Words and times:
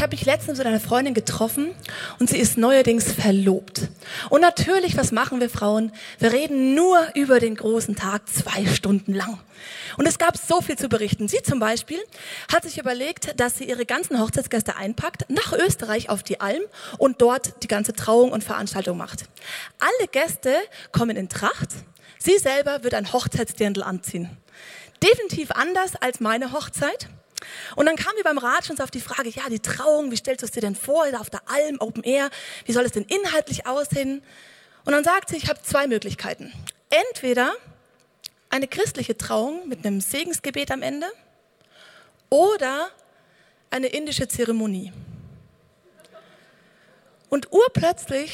Ich 0.00 0.02
habe 0.02 0.16
mich 0.16 0.24
letztens 0.24 0.56
mit 0.56 0.66
einer 0.66 0.80
Freundin 0.80 1.12
getroffen 1.12 1.74
und 2.18 2.30
sie 2.30 2.38
ist 2.38 2.56
neuerdings 2.56 3.12
verlobt. 3.12 3.90
Und 4.30 4.40
natürlich, 4.40 4.96
was 4.96 5.12
machen 5.12 5.40
wir 5.40 5.50
Frauen? 5.50 5.92
Wir 6.18 6.32
reden 6.32 6.74
nur 6.74 6.98
über 7.14 7.38
den 7.38 7.54
großen 7.54 7.96
Tag 7.96 8.26
zwei 8.26 8.64
Stunden 8.64 9.12
lang. 9.12 9.38
Und 9.98 10.08
es 10.08 10.16
gab 10.16 10.38
so 10.38 10.62
viel 10.62 10.78
zu 10.78 10.88
berichten. 10.88 11.28
Sie 11.28 11.42
zum 11.42 11.58
Beispiel 11.58 11.98
hat 12.50 12.62
sich 12.62 12.78
überlegt, 12.78 13.38
dass 13.38 13.58
sie 13.58 13.64
ihre 13.64 13.84
ganzen 13.84 14.18
Hochzeitsgäste 14.18 14.74
einpackt, 14.74 15.26
nach 15.28 15.52
Österreich 15.52 16.08
auf 16.08 16.22
die 16.22 16.40
Alm 16.40 16.62
und 16.96 17.20
dort 17.20 17.62
die 17.62 17.68
ganze 17.68 17.92
Trauung 17.92 18.32
und 18.32 18.42
Veranstaltung 18.42 18.96
macht. 18.96 19.24
Alle 19.80 20.08
Gäste 20.08 20.54
kommen 20.92 21.18
in 21.18 21.28
Tracht. 21.28 21.72
Sie 22.18 22.38
selber 22.38 22.84
wird 22.84 22.94
ein 22.94 23.12
Hochzeitsdirndl 23.12 23.82
anziehen. 23.82 24.30
Definitiv 25.02 25.50
anders 25.50 25.94
als 25.96 26.20
meine 26.20 26.52
Hochzeit. 26.52 27.10
Und 27.76 27.86
dann 27.86 27.96
kamen 27.96 28.16
wir 28.16 28.24
beim 28.24 28.38
Ratschen 28.38 28.78
auf 28.80 28.90
die 28.90 29.00
Frage, 29.00 29.28
ja, 29.30 29.48
die 29.48 29.60
Trauung, 29.60 30.10
wie 30.10 30.16
stellst 30.16 30.42
du 30.42 30.46
es 30.46 30.52
dir 30.52 30.60
denn 30.60 30.74
vor, 30.74 31.06
auf 31.18 31.30
der 31.30 31.42
Alm, 31.46 31.76
Open 31.80 32.02
Air, 32.02 32.30
wie 32.64 32.72
soll 32.72 32.84
es 32.84 32.92
denn 32.92 33.04
inhaltlich 33.04 33.66
aussehen? 33.66 34.22
Und 34.84 34.92
dann 34.92 35.04
sagt 35.04 35.28
sie, 35.30 35.36
ich 35.36 35.48
habe 35.48 35.60
zwei 35.62 35.86
Möglichkeiten. 35.86 36.52
Entweder 36.90 37.52
eine 38.48 38.66
christliche 38.66 39.16
Trauung 39.16 39.68
mit 39.68 39.86
einem 39.86 40.00
Segensgebet 40.00 40.70
am 40.70 40.82
Ende 40.82 41.06
oder 42.28 42.90
eine 43.70 43.86
indische 43.86 44.26
Zeremonie. 44.28 44.92
Und 47.28 47.52
urplötzlich 47.52 48.32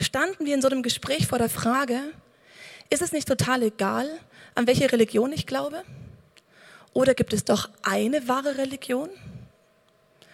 standen 0.00 0.44
wir 0.44 0.54
in 0.54 0.62
so 0.62 0.68
einem 0.68 0.82
Gespräch 0.82 1.28
vor 1.28 1.38
der 1.38 1.48
Frage, 1.48 2.00
ist 2.90 3.02
es 3.02 3.12
nicht 3.12 3.28
total 3.28 3.62
egal, 3.62 4.08
an 4.54 4.66
welche 4.66 4.90
Religion 4.90 5.32
ich 5.32 5.46
glaube? 5.46 5.84
Oder 6.92 7.14
gibt 7.14 7.32
es 7.32 7.44
doch 7.44 7.70
eine 7.82 8.28
wahre 8.28 8.58
Religion? 8.58 9.08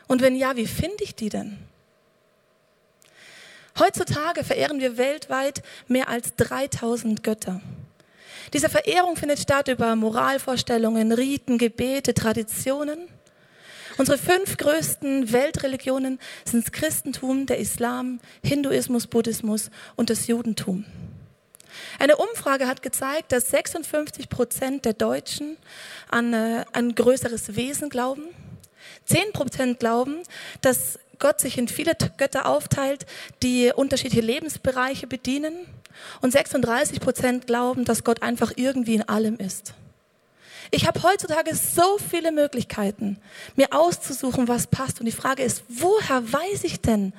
Und 0.06 0.22
wenn 0.22 0.34
ja, 0.34 0.56
wie 0.56 0.66
finde 0.66 1.04
ich 1.04 1.14
die 1.14 1.28
denn? 1.28 1.58
Heutzutage 3.78 4.42
verehren 4.42 4.80
wir 4.80 4.96
weltweit 4.96 5.62
mehr 5.86 6.08
als 6.08 6.34
3000 6.34 7.22
Götter. 7.22 7.60
Diese 8.52 8.68
Verehrung 8.68 9.16
findet 9.16 9.38
statt 9.38 9.68
über 9.68 9.94
Moralvorstellungen, 9.94 11.12
Riten, 11.12 11.58
Gebete, 11.58 12.14
Traditionen. 12.14 12.98
Unsere 13.98 14.16
fünf 14.16 14.56
größten 14.56 15.32
Weltreligionen 15.32 16.18
sind 16.44 16.64
das 16.64 16.72
Christentum, 16.72 17.46
der 17.46 17.58
Islam, 17.58 18.20
Hinduismus, 18.42 19.06
Buddhismus 19.06 19.70
und 19.96 20.10
das 20.10 20.26
Judentum. 20.26 20.84
Eine 21.98 22.16
Umfrage 22.16 22.66
hat 22.66 22.82
gezeigt, 22.82 23.32
dass 23.32 23.50
56 23.50 24.28
Prozent 24.28 24.84
der 24.84 24.92
Deutschen 24.92 25.56
an 26.08 26.32
äh, 26.32 26.64
ein 26.72 26.94
größeres 26.94 27.56
Wesen 27.56 27.90
glauben. 27.90 28.22
10 29.06 29.32
Prozent 29.32 29.80
glauben, 29.80 30.22
dass 30.60 30.98
Gott 31.18 31.40
sich 31.40 31.58
in 31.58 31.68
viele 31.68 31.94
Götter 32.16 32.46
aufteilt, 32.46 33.06
die 33.42 33.72
unterschiedliche 33.74 34.24
Lebensbereiche 34.24 35.06
bedienen. 35.06 35.54
Und 36.20 36.30
36 36.30 37.00
Prozent 37.00 37.46
glauben, 37.46 37.84
dass 37.84 38.04
Gott 38.04 38.22
einfach 38.22 38.52
irgendwie 38.56 38.94
in 38.94 39.08
allem 39.08 39.36
ist. 39.36 39.74
Ich 40.70 40.86
habe 40.86 41.02
heutzutage 41.02 41.54
so 41.54 41.98
viele 41.98 42.30
Möglichkeiten, 42.30 43.18
mir 43.56 43.68
auszusuchen, 43.72 44.48
was 44.48 44.66
passt. 44.66 45.00
Und 45.00 45.06
die 45.06 45.12
Frage 45.12 45.42
ist, 45.42 45.64
woher 45.68 46.32
weiß 46.32 46.64
ich 46.64 46.80
denn, 46.80 47.12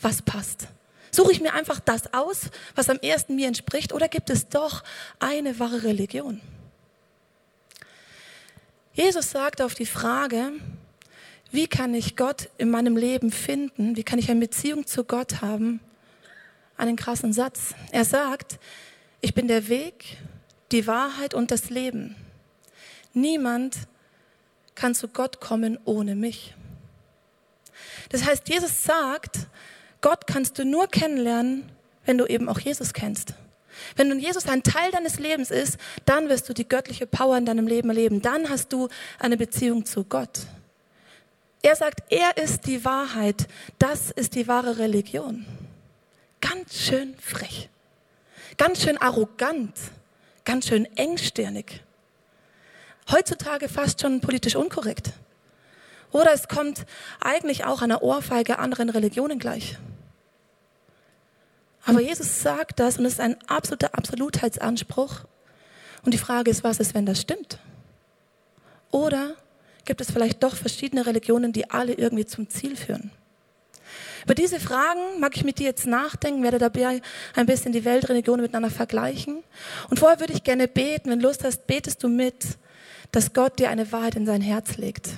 was 0.00 0.22
passt? 0.22 0.68
Suche 1.14 1.30
ich 1.30 1.40
mir 1.40 1.54
einfach 1.54 1.78
das 1.78 2.12
aus, 2.12 2.50
was 2.74 2.90
am 2.90 2.98
ersten 2.98 3.36
mir 3.36 3.46
entspricht, 3.46 3.92
oder 3.92 4.08
gibt 4.08 4.30
es 4.30 4.48
doch 4.48 4.82
eine 5.20 5.60
wahre 5.60 5.84
Religion? 5.84 6.40
Jesus 8.94 9.30
sagt 9.30 9.62
auf 9.62 9.76
die 9.76 9.86
Frage, 9.86 10.50
wie 11.52 11.68
kann 11.68 11.94
ich 11.94 12.16
Gott 12.16 12.48
in 12.58 12.68
meinem 12.68 12.96
Leben 12.96 13.30
finden? 13.30 13.96
Wie 13.96 14.02
kann 14.02 14.18
ich 14.18 14.28
eine 14.28 14.40
Beziehung 14.40 14.88
zu 14.88 15.04
Gott 15.04 15.40
haben? 15.40 15.78
Einen 16.76 16.96
krassen 16.96 17.32
Satz. 17.32 17.76
Er 17.92 18.04
sagt, 18.04 18.58
ich 19.20 19.34
bin 19.34 19.46
der 19.46 19.68
Weg, 19.68 20.16
die 20.72 20.88
Wahrheit 20.88 21.32
und 21.32 21.52
das 21.52 21.70
Leben. 21.70 22.16
Niemand 23.12 23.76
kann 24.74 24.96
zu 24.96 25.06
Gott 25.06 25.40
kommen 25.40 25.78
ohne 25.84 26.16
mich. 26.16 26.56
Das 28.08 28.24
heißt, 28.24 28.48
Jesus 28.48 28.82
sagt, 28.82 29.46
Gott 30.04 30.26
kannst 30.26 30.58
du 30.58 30.66
nur 30.66 30.86
kennenlernen, 30.88 31.64
wenn 32.04 32.18
du 32.18 32.26
eben 32.26 32.50
auch 32.50 32.58
Jesus 32.60 32.92
kennst. 32.92 33.32
Wenn 33.96 34.08
nun 34.08 34.18
Jesus 34.18 34.46
ein 34.46 34.62
Teil 34.62 34.90
deines 34.90 35.18
Lebens 35.18 35.50
ist, 35.50 35.78
dann 36.04 36.28
wirst 36.28 36.46
du 36.46 36.52
die 36.52 36.68
göttliche 36.68 37.06
Power 37.06 37.38
in 37.38 37.46
deinem 37.46 37.66
Leben 37.66 37.88
erleben. 37.88 38.20
Dann 38.20 38.50
hast 38.50 38.70
du 38.74 38.90
eine 39.18 39.38
Beziehung 39.38 39.86
zu 39.86 40.04
Gott. 40.04 40.40
Er 41.62 41.74
sagt, 41.74 42.02
er 42.10 42.36
ist 42.36 42.66
die 42.66 42.84
Wahrheit. 42.84 43.48
Das 43.78 44.10
ist 44.10 44.34
die 44.34 44.46
wahre 44.46 44.76
Religion. 44.76 45.46
Ganz 46.42 46.76
schön 46.76 47.16
frech. 47.16 47.70
Ganz 48.58 48.82
schön 48.82 48.98
arrogant. 48.98 49.74
Ganz 50.44 50.68
schön 50.68 50.84
engstirnig. 50.98 51.82
Heutzutage 53.10 53.70
fast 53.70 54.02
schon 54.02 54.20
politisch 54.20 54.54
unkorrekt. 54.54 55.14
Oder 56.12 56.34
es 56.34 56.46
kommt 56.46 56.84
eigentlich 57.20 57.64
auch 57.64 57.80
einer 57.80 58.02
Ohrfeige 58.02 58.58
anderen 58.58 58.90
Religionen 58.90 59.38
gleich. 59.38 59.78
Aber 61.86 62.00
Jesus 62.00 62.42
sagt 62.42 62.80
das 62.80 62.98
und 62.98 63.04
es 63.04 63.14
ist 63.14 63.20
ein 63.20 63.36
absoluter 63.46 63.94
Absolutheitsanspruch. 63.94 65.24
Und 66.04 66.14
die 66.14 66.18
Frage 66.18 66.50
ist, 66.50 66.64
was 66.64 66.80
ist, 66.80 66.94
wenn 66.94 67.06
das 67.06 67.20
stimmt? 67.20 67.58
Oder 68.90 69.34
gibt 69.84 70.00
es 70.00 70.10
vielleicht 70.10 70.42
doch 70.42 70.54
verschiedene 70.54 71.06
Religionen, 71.06 71.52
die 71.52 71.70
alle 71.70 71.94
irgendwie 71.94 72.26
zum 72.26 72.48
Ziel 72.48 72.76
führen? 72.76 73.10
Über 74.24 74.34
diese 74.34 74.58
Fragen 74.58 75.20
mag 75.20 75.36
ich 75.36 75.44
mit 75.44 75.58
dir 75.58 75.66
jetzt 75.66 75.86
nachdenken, 75.86 76.42
werde 76.42 76.58
dabei 76.58 77.02
ein 77.34 77.46
bisschen 77.46 77.72
die 77.72 77.84
Weltreligionen 77.84 78.40
miteinander 78.40 78.70
vergleichen. 78.70 79.42
Und 79.90 79.98
vorher 79.98 80.20
würde 80.20 80.32
ich 80.32 80.42
gerne 80.42 80.66
beten. 80.66 81.10
Wenn 81.10 81.20
Lust 81.20 81.44
hast, 81.44 81.66
betest 81.66 82.02
du 82.02 82.08
mit, 82.08 82.46
dass 83.12 83.34
Gott 83.34 83.58
dir 83.58 83.68
eine 83.68 83.92
Wahrheit 83.92 84.14
in 84.14 84.24
sein 84.24 84.40
Herz 84.40 84.78
legt. 84.78 85.10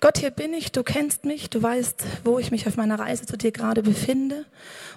Gott, 0.00 0.16
hier 0.16 0.30
bin 0.30 0.54
ich, 0.54 0.72
du 0.72 0.82
kennst 0.82 1.26
mich, 1.26 1.50
du 1.50 1.62
weißt, 1.62 2.04
wo 2.24 2.38
ich 2.38 2.50
mich 2.50 2.66
auf 2.66 2.78
meiner 2.78 2.98
Reise 2.98 3.26
zu 3.26 3.36
dir 3.36 3.52
gerade 3.52 3.82
befinde 3.82 4.46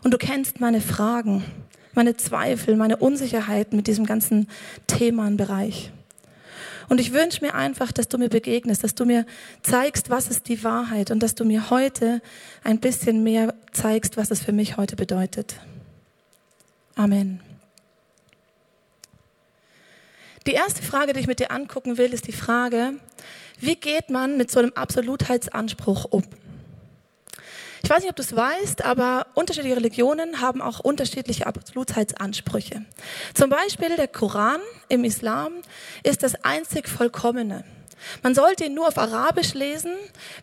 und 0.01 0.13
du 0.13 0.17
kennst 0.17 0.61
meine 0.61 0.79
Fragen, 0.79 1.43
meine 1.93 2.15
Zweifel, 2.15 2.77
meine 2.77 2.95
Unsicherheiten 2.95 3.75
mit 3.75 3.87
diesem 3.87 4.05
ganzen 4.05 4.47
Themenbereich. 4.87 5.91
Und 6.87 7.01
ich 7.01 7.11
wünsche 7.11 7.43
mir 7.43 7.53
einfach, 7.53 7.91
dass 7.91 8.07
du 8.07 8.17
mir 8.17 8.29
begegnest, 8.29 8.83
dass 8.85 8.95
du 8.95 9.05
mir 9.05 9.25
zeigst, 9.61 10.09
was 10.09 10.29
ist 10.29 10.47
die 10.47 10.63
Wahrheit 10.63 11.11
und 11.11 11.21
dass 11.21 11.35
du 11.35 11.43
mir 11.43 11.69
heute 11.69 12.21
ein 12.63 12.79
bisschen 12.79 13.23
mehr 13.23 13.53
zeigst, 13.73 14.15
was 14.15 14.31
es 14.31 14.41
für 14.41 14.53
mich 14.53 14.77
heute 14.77 14.95
bedeutet. 14.95 15.55
Amen. 16.95 17.41
Die 20.45 20.51
erste 20.51 20.81
Frage, 20.81 21.13
die 21.13 21.19
ich 21.19 21.27
mit 21.27 21.39
dir 21.39 21.51
angucken 21.51 21.97
will, 21.97 22.13
ist 22.13 22.27
die 22.27 22.33
Frage, 22.33 22.93
wie 23.63 23.75
geht 23.75 24.09
man 24.09 24.37
mit 24.37 24.51
so 24.51 24.59
einem 24.59 24.73
Absolutheitsanspruch 24.73 26.05
um? 26.05 26.23
Ich 27.81 27.89
weiß 27.89 27.99
nicht, 27.99 28.09
ob 28.09 28.15
du 28.15 28.21
es 28.21 28.35
weißt, 28.35 28.85
aber 28.85 29.27
unterschiedliche 29.33 29.75
Religionen 29.75 30.39
haben 30.39 30.61
auch 30.61 30.79
unterschiedliche 30.79 31.47
Absolutheitsansprüche. 31.47 32.85
Zum 33.33 33.49
Beispiel 33.49 33.95
der 33.97 34.07
Koran 34.07 34.61
im 34.87 35.03
Islam 35.03 35.51
ist 36.03 36.23
das 36.23 36.35
einzig 36.45 36.87
Vollkommene. 36.87 37.65
Man 38.21 38.35
sollte 38.35 38.65
ihn 38.65 38.73
nur 38.73 38.87
auf 38.87 38.97
Arabisch 38.97 39.53
lesen. 39.53 39.93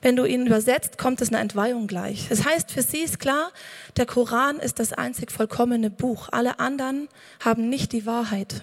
Wenn 0.03 0.17
du 0.17 0.25
ihn 0.25 0.47
übersetzt, 0.47 0.99
kommt 0.99 1.21
es 1.21 1.29
einer 1.29 1.41
Entweihung 1.41 1.87
gleich. 1.87 2.27
Das 2.29 2.45
heißt, 2.45 2.71
für 2.71 2.83
sie 2.83 3.01
ist 3.01 3.19
klar, 3.19 3.51
der 3.97 4.07
Koran 4.07 4.59
ist 4.59 4.79
das 4.79 4.93
einzig 4.93 5.31
vollkommene 5.33 5.91
Buch. 5.91 6.29
Alle 6.33 6.59
anderen 6.59 7.09
haben 7.43 7.69
nicht 7.69 7.93
die 7.93 8.07
Wahrheit. 8.07 8.63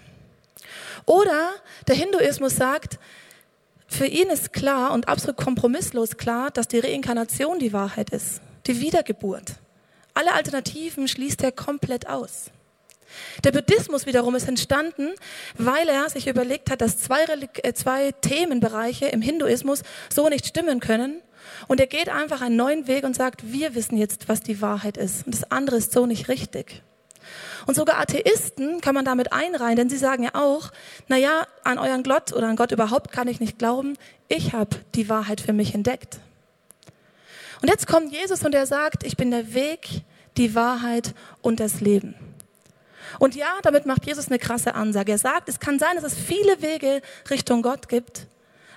Oder 1.06 1.52
der 1.88 1.96
Hinduismus 1.96 2.56
sagt, 2.56 3.00
für 3.88 4.06
ihn 4.06 4.30
ist 4.30 4.54
klar 4.54 4.94
und 4.94 5.08
absolut 5.08 5.38
kompromisslos 5.38 6.18
klar, 6.18 6.52
dass 6.52 6.68
die 6.68 6.80
Reinkarnation 6.80 7.60
die 7.60 7.74
Wahrheit 7.74 8.10
ist, 8.10 8.42
die 8.68 8.80
Wiedergeburt. 8.82 9.54
Alle 10.14 10.34
Alternativen 10.34 11.08
schließt 11.08 11.44
er 11.44 11.52
komplett 11.52 12.08
aus. 12.08 12.52
Der 13.44 13.52
Buddhismus 13.52 14.06
wiederum 14.06 14.36
ist 14.36 14.48
entstanden, 14.48 15.12
weil 15.58 15.88
er 15.88 16.10
sich 16.10 16.28
überlegt 16.28 16.70
hat, 16.70 16.82
dass 16.82 16.98
zwei, 16.98 17.24
äh, 17.64 17.74
zwei 17.74 18.12
Themenbereiche 18.12 19.06
im 19.08 19.22
Hinduismus 19.22 19.84
so 20.14 20.28
nicht 20.28 20.46
stimmen 20.46 20.80
können. 20.80 21.22
Und 21.68 21.80
er 21.80 21.88
geht 21.88 22.10
einfach 22.10 22.42
einen 22.42 22.58
neuen 22.58 22.88
Weg 22.88 23.04
und 23.06 23.16
sagt, 23.16 23.52
wir 23.52 23.76
wissen 23.76 23.98
jetzt, 23.98 24.28
was 24.28 24.42
die 24.42 24.62
Wahrheit 24.62 24.98
ist. 24.98 25.26
Und 25.26 25.34
das 25.34 25.50
andere 25.50 25.78
ist 25.78 25.94
so 25.94 26.06
nicht 26.06 26.28
richtig. 26.28 26.84
Und 27.66 27.76
sogar 27.76 28.00
Atheisten 28.00 28.82
kann 28.82 28.96
man 28.96 29.06
damit 29.06 29.34
einreihen, 29.34 29.76
denn 29.76 29.90
sie 29.90 29.98
sagen 29.98 30.24
ja 30.24 30.32
auch, 30.34 30.72
na 31.08 31.18
ja, 31.18 31.46
an 31.64 31.78
euren 31.78 32.04
Gott 32.04 32.34
oder 32.34 32.48
an 32.48 32.56
Gott 32.56 32.72
überhaupt 32.72 33.12
kann 33.12 33.28
ich 33.28 33.40
nicht 33.40 33.60
glauben. 33.60 33.98
Ich 34.28 34.54
habe 34.54 34.78
die 34.96 35.10
Wahrheit 35.10 35.42
für 35.42 35.54
mich 35.54 35.74
entdeckt. 35.74 36.20
Und 37.62 37.70
jetzt 37.70 37.88
kommt 37.88 38.14
Jesus 38.14 38.44
und 38.44 38.54
er 38.54 38.68
sagt, 38.68 39.04
ich 39.04 39.18
bin 39.18 39.32
der 39.32 39.54
Weg, 39.54 40.02
die 40.38 40.56
Wahrheit 40.56 41.14
und 41.42 41.60
das 41.60 41.82
Leben. 41.82 42.16
Und 43.20 43.36
ja, 43.36 43.48
damit 43.64 43.86
macht 43.86 44.06
Jesus 44.06 44.28
eine 44.28 44.40
krasse 44.40 44.76
Ansage. 44.76 45.14
Er 45.14 45.18
sagt, 45.18 45.50
es 45.50 45.60
kann 45.60 45.80
sein, 45.80 45.96
dass 45.96 46.04
es 46.04 46.16
viele 46.16 46.62
Wege 46.62 47.02
Richtung 47.30 47.62
Gott 47.62 47.90
gibt, 47.90 48.28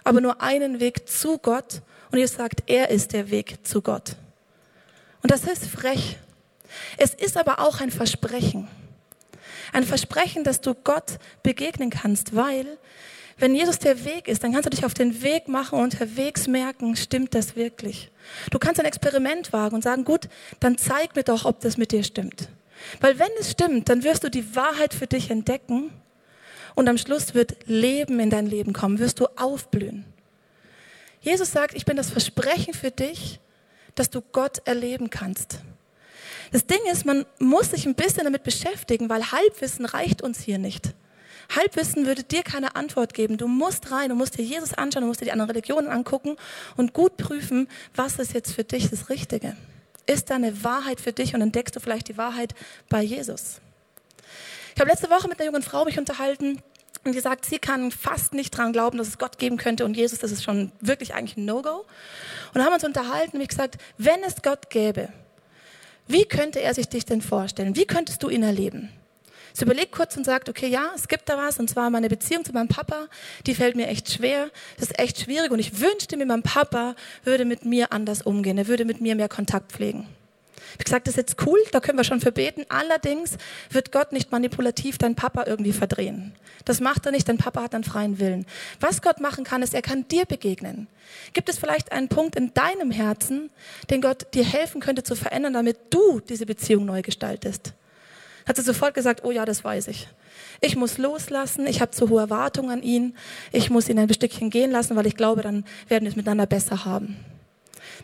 aber 0.04 0.20
nur 0.20 0.40
einen 0.40 0.80
Weg 0.80 1.08
zu 1.08 1.38
Gott. 1.38 1.82
Und 2.10 2.18
Jesus 2.18 2.36
sagt, 2.36 2.64
er 2.66 2.90
ist 2.90 3.12
der 3.12 3.30
Weg 3.30 3.66
zu 3.66 3.82
Gott. 3.82 4.16
Und 5.22 5.30
das 5.30 5.44
ist 5.44 5.66
frech. 5.66 6.16
Es 6.96 7.14
ist 7.14 7.36
aber 7.36 7.60
auch 7.60 7.80
ein 7.80 7.90
Versprechen. 7.90 8.68
Ein 9.72 9.84
Versprechen, 9.84 10.44
dass 10.44 10.60
du 10.60 10.74
Gott 10.74 11.18
begegnen 11.42 11.90
kannst, 11.90 12.34
weil 12.34 12.78
wenn 13.40 13.54
Jesus 13.54 13.78
der 13.78 14.04
Weg 14.04 14.28
ist, 14.28 14.44
dann 14.44 14.52
kannst 14.52 14.66
du 14.66 14.70
dich 14.70 14.84
auf 14.84 14.92
den 14.92 15.22
Weg 15.22 15.48
machen 15.48 15.78
und 15.78 15.84
unterwegs 15.84 16.46
merken, 16.46 16.94
stimmt 16.94 17.34
das 17.34 17.56
wirklich? 17.56 18.10
Du 18.50 18.58
kannst 18.58 18.78
ein 18.78 18.86
Experiment 18.86 19.52
wagen 19.54 19.76
und 19.76 19.82
sagen, 19.82 20.04
gut, 20.04 20.28
dann 20.60 20.76
zeig 20.76 21.16
mir 21.16 21.24
doch, 21.24 21.46
ob 21.46 21.60
das 21.60 21.78
mit 21.78 21.92
dir 21.92 22.04
stimmt. 22.04 22.50
Weil 23.00 23.18
wenn 23.18 23.30
es 23.38 23.50
stimmt, 23.50 23.88
dann 23.88 24.04
wirst 24.04 24.24
du 24.24 24.30
die 24.30 24.54
Wahrheit 24.54 24.92
für 24.92 25.06
dich 25.06 25.30
entdecken 25.30 25.90
und 26.74 26.88
am 26.88 26.98
Schluss 26.98 27.34
wird 27.34 27.56
Leben 27.66 28.20
in 28.20 28.28
dein 28.28 28.46
Leben 28.46 28.74
kommen, 28.74 28.98
wirst 28.98 29.20
du 29.20 29.26
aufblühen. 29.36 30.04
Jesus 31.22 31.50
sagt, 31.50 31.74
ich 31.74 31.86
bin 31.86 31.96
das 31.96 32.10
Versprechen 32.10 32.74
für 32.74 32.90
dich, 32.90 33.40
dass 33.94 34.10
du 34.10 34.20
Gott 34.20 34.62
erleben 34.66 35.08
kannst. 35.10 35.60
Das 36.50 36.66
Ding 36.66 36.80
ist, 36.90 37.06
man 37.06 37.26
muss 37.38 37.70
sich 37.70 37.86
ein 37.86 37.94
bisschen 37.94 38.24
damit 38.24 38.42
beschäftigen, 38.42 39.08
weil 39.08 39.30
Halbwissen 39.30 39.84
reicht 39.84 40.22
uns 40.22 40.40
hier 40.40 40.58
nicht. 40.58 40.94
Halbwissen 41.54 42.06
würde 42.06 42.22
dir 42.22 42.42
keine 42.42 42.76
Antwort 42.76 43.14
geben. 43.14 43.36
Du 43.36 43.48
musst 43.48 43.90
rein, 43.90 44.08
du 44.08 44.14
musst 44.14 44.38
dir 44.38 44.44
Jesus 44.44 44.74
anschauen, 44.74 45.02
du 45.02 45.08
musst 45.08 45.20
dir 45.20 45.26
die 45.26 45.32
anderen 45.32 45.50
Religionen 45.50 45.88
angucken 45.88 46.36
und 46.76 46.92
gut 46.92 47.16
prüfen, 47.16 47.68
was 47.94 48.18
ist 48.18 48.34
jetzt 48.34 48.52
für 48.52 48.64
dich 48.64 48.88
das 48.90 49.08
Richtige. 49.10 49.56
Ist 50.06 50.30
da 50.30 50.36
eine 50.36 50.64
Wahrheit 50.64 51.00
für 51.00 51.12
dich 51.12 51.34
und 51.34 51.42
entdeckst 51.42 51.74
du 51.74 51.80
vielleicht 51.80 52.08
die 52.08 52.16
Wahrheit 52.16 52.54
bei 52.88 53.02
Jesus? 53.02 53.60
Ich 54.74 54.80
habe 54.80 54.90
letzte 54.90 55.10
Woche 55.10 55.28
mit 55.28 55.38
einer 55.38 55.46
jungen 55.46 55.62
Frau 55.62 55.84
mich 55.84 55.98
unterhalten 55.98 56.62
und 57.04 57.14
die 57.14 57.20
sagt, 57.20 57.46
sie 57.46 57.58
kann 57.58 57.90
fast 57.90 58.34
nicht 58.34 58.50
dran 58.50 58.72
glauben, 58.72 58.98
dass 58.98 59.08
es 59.08 59.18
Gott 59.18 59.38
geben 59.38 59.56
könnte 59.56 59.84
und 59.84 59.96
Jesus, 59.96 60.18
das 60.18 60.32
ist 60.32 60.44
schon 60.44 60.70
wirklich 60.80 61.14
eigentlich 61.14 61.36
ein 61.36 61.44
No-Go. 61.44 61.84
Und 62.54 62.64
haben 62.64 62.72
uns 62.72 62.84
unterhalten 62.84 63.36
und 63.36 63.42
ich 63.42 63.48
gesagt, 63.48 63.78
wenn 63.98 64.22
es 64.22 64.42
Gott 64.42 64.70
gäbe, 64.70 65.08
wie 66.10 66.24
könnte 66.24 66.60
er 66.60 66.74
sich 66.74 66.88
dich 66.88 67.04
denn 67.04 67.22
vorstellen? 67.22 67.76
Wie 67.76 67.86
könntest 67.86 68.22
du 68.22 68.28
ihn 68.28 68.42
erleben? 68.42 68.90
Sie 69.52 69.64
überlegt 69.64 69.92
kurz 69.92 70.16
und 70.16 70.24
sagt, 70.24 70.48
okay, 70.48 70.68
ja, 70.68 70.90
es 70.94 71.08
gibt 71.08 71.28
da 71.28 71.36
was, 71.36 71.58
und 71.58 71.68
zwar 71.68 71.90
meine 71.90 72.08
Beziehung 72.08 72.44
zu 72.44 72.52
meinem 72.52 72.68
Papa, 72.68 73.06
die 73.46 73.54
fällt 73.54 73.76
mir 73.76 73.88
echt 73.88 74.10
schwer, 74.10 74.50
das 74.76 74.90
ist 74.90 74.98
echt 74.98 75.20
schwierig 75.20 75.50
und 75.50 75.58
ich 75.58 75.80
wünschte 75.80 76.16
mir, 76.16 76.26
mein 76.26 76.42
Papa 76.42 76.94
würde 77.24 77.44
mit 77.44 77.64
mir 77.64 77.92
anders 77.92 78.22
umgehen, 78.22 78.58
er 78.58 78.68
würde 78.68 78.84
mit 78.84 79.00
mir 79.00 79.16
mehr 79.16 79.28
Kontakt 79.28 79.72
pflegen. 79.72 80.06
Ich 80.78 80.84
gesagt, 80.84 81.06
das 81.06 81.14
ist 81.14 81.18
jetzt 81.18 81.46
cool, 81.46 81.58
da 81.72 81.80
können 81.80 81.98
wir 81.98 82.04
schon 82.04 82.20
für 82.20 82.32
beten. 82.32 82.64
Allerdings 82.68 83.36
wird 83.70 83.92
Gott 83.92 84.12
nicht 84.12 84.32
manipulativ 84.32 84.98
deinen 84.98 85.14
Papa 85.14 85.44
irgendwie 85.46 85.72
verdrehen. 85.72 86.32
Das 86.64 86.80
macht 86.80 87.06
er 87.06 87.12
nicht, 87.12 87.28
dein 87.28 87.38
Papa 87.38 87.62
hat 87.62 87.74
einen 87.74 87.84
freien 87.84 88.18
Willen. 88.18 88.46
Was 88.80 89.02
Gott 89.02 89.20
machen 89.20 89.44
kann, 89.44 89.62
ist, 89.62 89.74
er 89.74 89.82
kann 89.82 90.06
dir 90.08 90.26
begegnen. 90.26 90.86
Gibt 91.32 91.48
es 91.48 91.58
vielleicht 91.58 91.92
einen 91.92 92.08
Punkt 92.08 92.36
in 92.36 92.54
deinem 92.54 92.90
Herzen, 92.90 93.50
den 93.90 94.00
Gott 94.00 94.32
dir 94.34 94.44
helfen 94.44 94.80
könnte 94.80 95.02
zu 95.02 95.14
verändern, 95.14 95.52
damit 95.52 95.78
du 95.90 96.20
diese 96.20 96.46
Beziehung 96.46 96.84
neu 96.84 97.02
gestaltest? 97.02 97.74
hat 98.50 98.56
sie 98.56 98.62
sofort 98.62 98.94
gesagt, 98.94 99.24
oh 99.24 99.30
ja, 99.30 99.44
das 99.44 99.64
weiß 99.64 99.88
ich. 99.88 100.08
Ich 100.60 100.76
muss 100.76 100.98
loslassen, 100.98 101.66
ich 101.66 101.80
habe 101.80 101.92
zu 101.92 102.08
hohe 102.10 102.20
Erwartungen 102.20 102.70
an 102.70 102.82
ihn, 102.82 103.14
ich 103.52 103.70
muss 103.70 103.88
ihn 103.88 103.98
ein 103.98 104.12
Stückchen 104.12 104.50
gehen 104.50 104.70
lassen, 104.70 104.96
weil 104.96 105.06
ich 105.06 105.16
glaube, 105.16 105.42
dann 105.42 105.64
werden 105.88 106.04
wir 106.04 106.10
es 106.10 106.16
miteinander 106.16 106.46
besser 106.46 106.84
haben. 106.84 107.16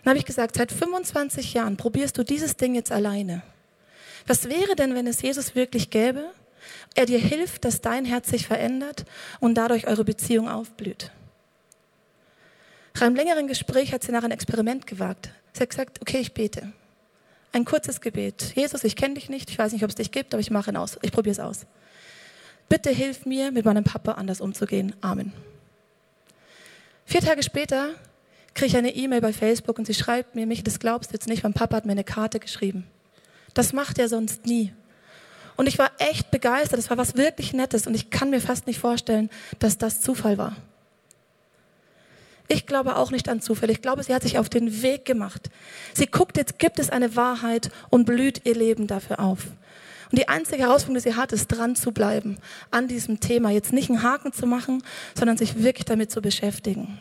Dann 0.07 0.13
habe 0.13 0.21
ich 0.21 0.25
gesagt, 0.25 0.55
seit 0.55 0.71
25 0.71 1.55
Jahren 1.55 1.77
probierst 1.77 2.17
du 2.17 2.23
dieses 2.23 2.57
Ding 2.57 2.77
jetzt 2.77 2.93
alleine. 2.93 3.43
Was 4.29 4.49
wäre 4.49 4.77
denn, 4.77 4.95
wenn 4.95 5.09
es 5.09 5.21
Jesus 5.21 5.57
wirklich 5.57 5.91
gäbe? 5.91 6.31
Er 6.95 7.07
dir 7.07 7.19
hilft, 7.19 7.65
dass 7.65 7.81
dein 7.81 8.05
Herz 8.05 8.29
sich 8.29 8.47
verändert 8.47 9.05
und 9.41 9.57
dadurch 9.57 9.89
eure 9.89 10.05
Beziehung 10.05 10.49
aufblüht. 10.49 11.11
Nach 12.95 13.03
einem 13.03 13.17
längeren 13.17 13.49
Gespräch 13.49 13.93
hat 13.93 14.05
sie 14.05 14.13
nach 14.13 14.23
ein 14.23 14.31
Experiment 14.31 14.87
gewagt. 14.87 15.31
Sie 15.53 15.63
hat 15.63 15.71
gesagt, 15.71 16.01
okay, 16.01 16.19
ich 16.19 16.33
bete. 16.33 16.73
Ein 17.51 17.65
kurzes 17.65 18.01
Gebet. 18.01 18.53
Jesus, 18.55 18.85
ich 18.85 18.95
kenne 18.95 19.15
dich 19.15 19.29
nicht, 19.29 19.51
ich 19.51 19.59
weiß 19.59 19.73
nicht, 19.73 19.83
ob 19.83 19.91
es 19.91 19.97
dich 19.97 20.13
gibt, 20.13 20.35
aber 20.35 20.41
ich 20.41 20.53
mache 20.53 20.71
ihn 20.71 20.77
aus. 20.77 20.99
Ich 21.03 21.11
probiere 21.11 21.33
es 21.33 21.41
aus. 21.41 21.67
Bitte 22.69 22.91
hilf 22.91 23.27
mir, 23.27 23.51
mit 23.51 23.65
meinem 23.65 23.83
Papa 23.83 24.13
anders 24.13 24.41
umzugehen. 24.41 24.95
Amen. 25.01 25.33
Vier 27.07 27.23
Tage 27.23 27.43
später 27.43 27.97
kriege 28.57 28.67
ich 28.67 28.77
eine 28.77 28.95
E-Mail 28.95 29.21
bei 29.21 29.33
Facebook 29.33 29.79
und 29.79 29.87
sie 29.87 29.95
schreibt 29.95 30.35
mir, 30.35 30.47
mich, 30.47 30.65
das 30.65 30.81
glaubst 30.81 31.11
du 31.11 31.15
jetzt 31.15 31.29
nicht, 31.29 31.45
mein 31.45 31.53
Papa 31.53 31.77
hat 31.77 31.87
mir 31.87 31.93
eine 31.93 32.05
Karte 32.05 32.41
geschrieben. 32.41 32.87
Das 33.55 33.73
macht 33.73 33.99
er 33.99 34.09
sonst 34.09 34.47
nie. 34.47 34.73
Und 35.57 35.67
ich 35.67 35.79
war 35.79 35.91
echt 35.99 36.31
begeistert. 36.31 36.79
Das 36.79 36.91
war 36.91 36.99
was 36.99 37.17
wirklich 37.17 37.53
Nettes 37.53 37.87
und 37.87 37.95
ich 37.95 38.11
kann 38.11 38.31
mir 38.31 38.41
fast 38.41 38.67
nicht 38.67 38.79
vorstellen, 38.79 39.31
dass 39.59 39.79
das 39.79 40.01
Zufall 40.01 40.39
war. 40.39 40.57
Ich 42.49 42.67
glaube 42.67 42.97
auch 42.97 43.11
nicht 43.11 43.29
an 43.29 43.41
Zufälle. 43.41 43.73
Ich 43.73 43.83
glaube, 43.83 44.03
sie 44.03 44.15
hat 44.15 44.23
sich 44.23 44.39
auf 44.39 44.49
den 44.49 44.83
Weg 44.83 45.05
gemacht. 45.05 45.51
Sie 45.95 46.07
guckt, 46.07 46.37
jetzt 46.37 46.59
gibt 46.59 46.79
es 46.79 46.91
eine 46.91 47.17
Wahrheit 47.17 47.71
und 47.91 48.05
blüht 48.05 48.43
ihr 48.45 48.55
Leben 48.55 48.87
dafür 48.87 49.21
auf. 49.21 49.47
Und 50.13 50.19
die 50.19 50.29
einzige 50.29 50.63
Herausforderung, 50.63 51.03
die 51.03 51.11
sie 51.11 51.17
hat, 51.17 51.33
ist 51.33 51.49
dran 51.49 51.75
zu 51.75 51.91
bleiben 51.91 52.39
an 52.71 52.87
diesem 52.87 53.19
Thema. 53.19 53.51
Jetzt 53.51 53.73
nicht 53.73 53.91
einen 53.91 54.03
Haken 54.03 54.33
zu 54.33 54.47
machen, 54.47 54.85
sondern 55.19 55.37
sich 55.37 55.63
wirklich 55.63 55.87
damit 55.87 56.13
zu 56.13 56.23
beschäftigen. 56.23 56.99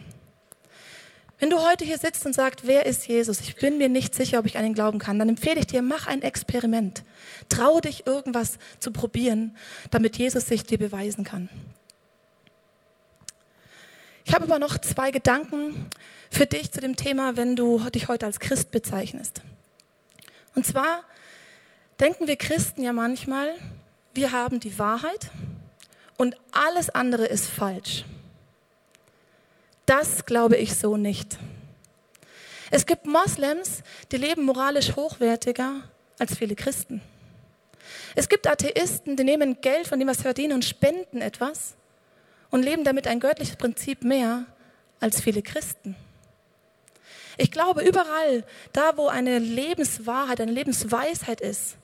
Wenn 1.39 1.49
du 1.49 1.59
heute 1.59 1.83
hier 1.83 1.97
sitzt 1.97 2.25
und 2.25 2.33
sagst, 2.33 2.65
wer 2.65 2.85
ist 2.85 3.07
Jesus? 3.07 3.41
Ich 3.41 3.55
bin 3.55 3.77
mir 3.77 3.89
nicht 3.89 4.15
sicher, 4.15 4.39
ob 4.39 4.45
ich 4.45 4.57
an 4.57 4.65
ihn 4.65 4.73
glauben 4.73 4.99
kann. 4.99 5.19
Dann 5.19 5.27
empfehle 5.27 5.59
ich 5.59 5.67
dir, 5.67 5.81
mach 5.81 6.07
ein 6.07 6.21
Experiment. 6.21 7.03
Trau 7.49 7.81
dich, 7.81 8.07
irgendwas 8.07 8.57
zu 8.79 8.91
probieren, 8.91 9.55
damit 9.91 10.17
Jesus 10.17 10.47
sich 10.47 10.63
dir 10.63 10.77
beweisen 10.77 11.25
kann. 11.25 11.49
Ich 14.23 14.33
habe 14.33 14.45
aber 14.45 14.59
noch 14.59 14.77
zwei 14.79 15.11
Gedanken 15.11 15.89
für 16.31 16.45
dich 16.45 16.71
zu 16.71 16.79
dem 16.81 16.95
Thema, 16.95 17.35
wenn 17.35 17.55
du 17.55 17.79
dich 17.89 18.07
heute 18.07 18.25
als 18.25 18.39
Christ 18.39 18.71
bezeichnest. 18.71 19.41
Und 20.55 20.65
zwar 20.65 21.03
denken 21.99 22.27
wir 22.27 22.37
Christen 22.37 22.81
ja 22.81 22.93
manchmal, 22.93 23.53
wir 24.13 24.31
haben 24.31 24.59
die 24.59 24.79
Wahrheit 24.79 25.29
und 26.17 26.37
alles 26.51 26.89
andere 26.89 27.25
ist 27.25 27.47
falsch. 27.47 28.05
Das 29.85 30.25
glaube 30.25 30.57
ich 30.57 30.75
so 30.75 30.97
nicht. 30.97 31.37
Es 32.71 32.85
gibt 32.85 33.05
Moslems, 33.05 33.83
die 34.11 34.17
leben 34.17 34.43
moralisch 34.43 34.95
hochwertiger 34.95 35.83
als 36.17 36.37
viele 36.37 36.55
Christen. 36.55 37.01
Es 38.15 38.29
gibt 38.29 38.47
Atheisten, 38.47 39.15
die 39.15 39.23
nehmen 39.23 39.61
Geld 39.61 39.87
von 39.87 39.99
dem, 39.99 40.07
was 40.07 40.17
sie 40.17 40.23
verdienen 40.23 40.53
und 40.53 40.65
spenden 40.65 41.21
etwas 41.21 41.75
und 42.49 42.63
leben 42.63 42.83
damit 42.83 43.07
ein 43.07 43.19
göttliches 43.19 43.57
Prinzip 43.57 44.03
mehr 44.03 44.45
als 44.99 45.21
viele 45.21 45.41
Christen. 45.41 45.95
Ich 47.37 47.51
glaube, 47.51 47.83
überall, 47.83 48.45
da 48.71 48.97
wo 48.97 49.07
eine 49.07 49.39
Lebenswahrheit, 49.39 50.39
eine 50.39 50.53
Lebensweisheit 50.53 51.41
ist, 51.41 51.77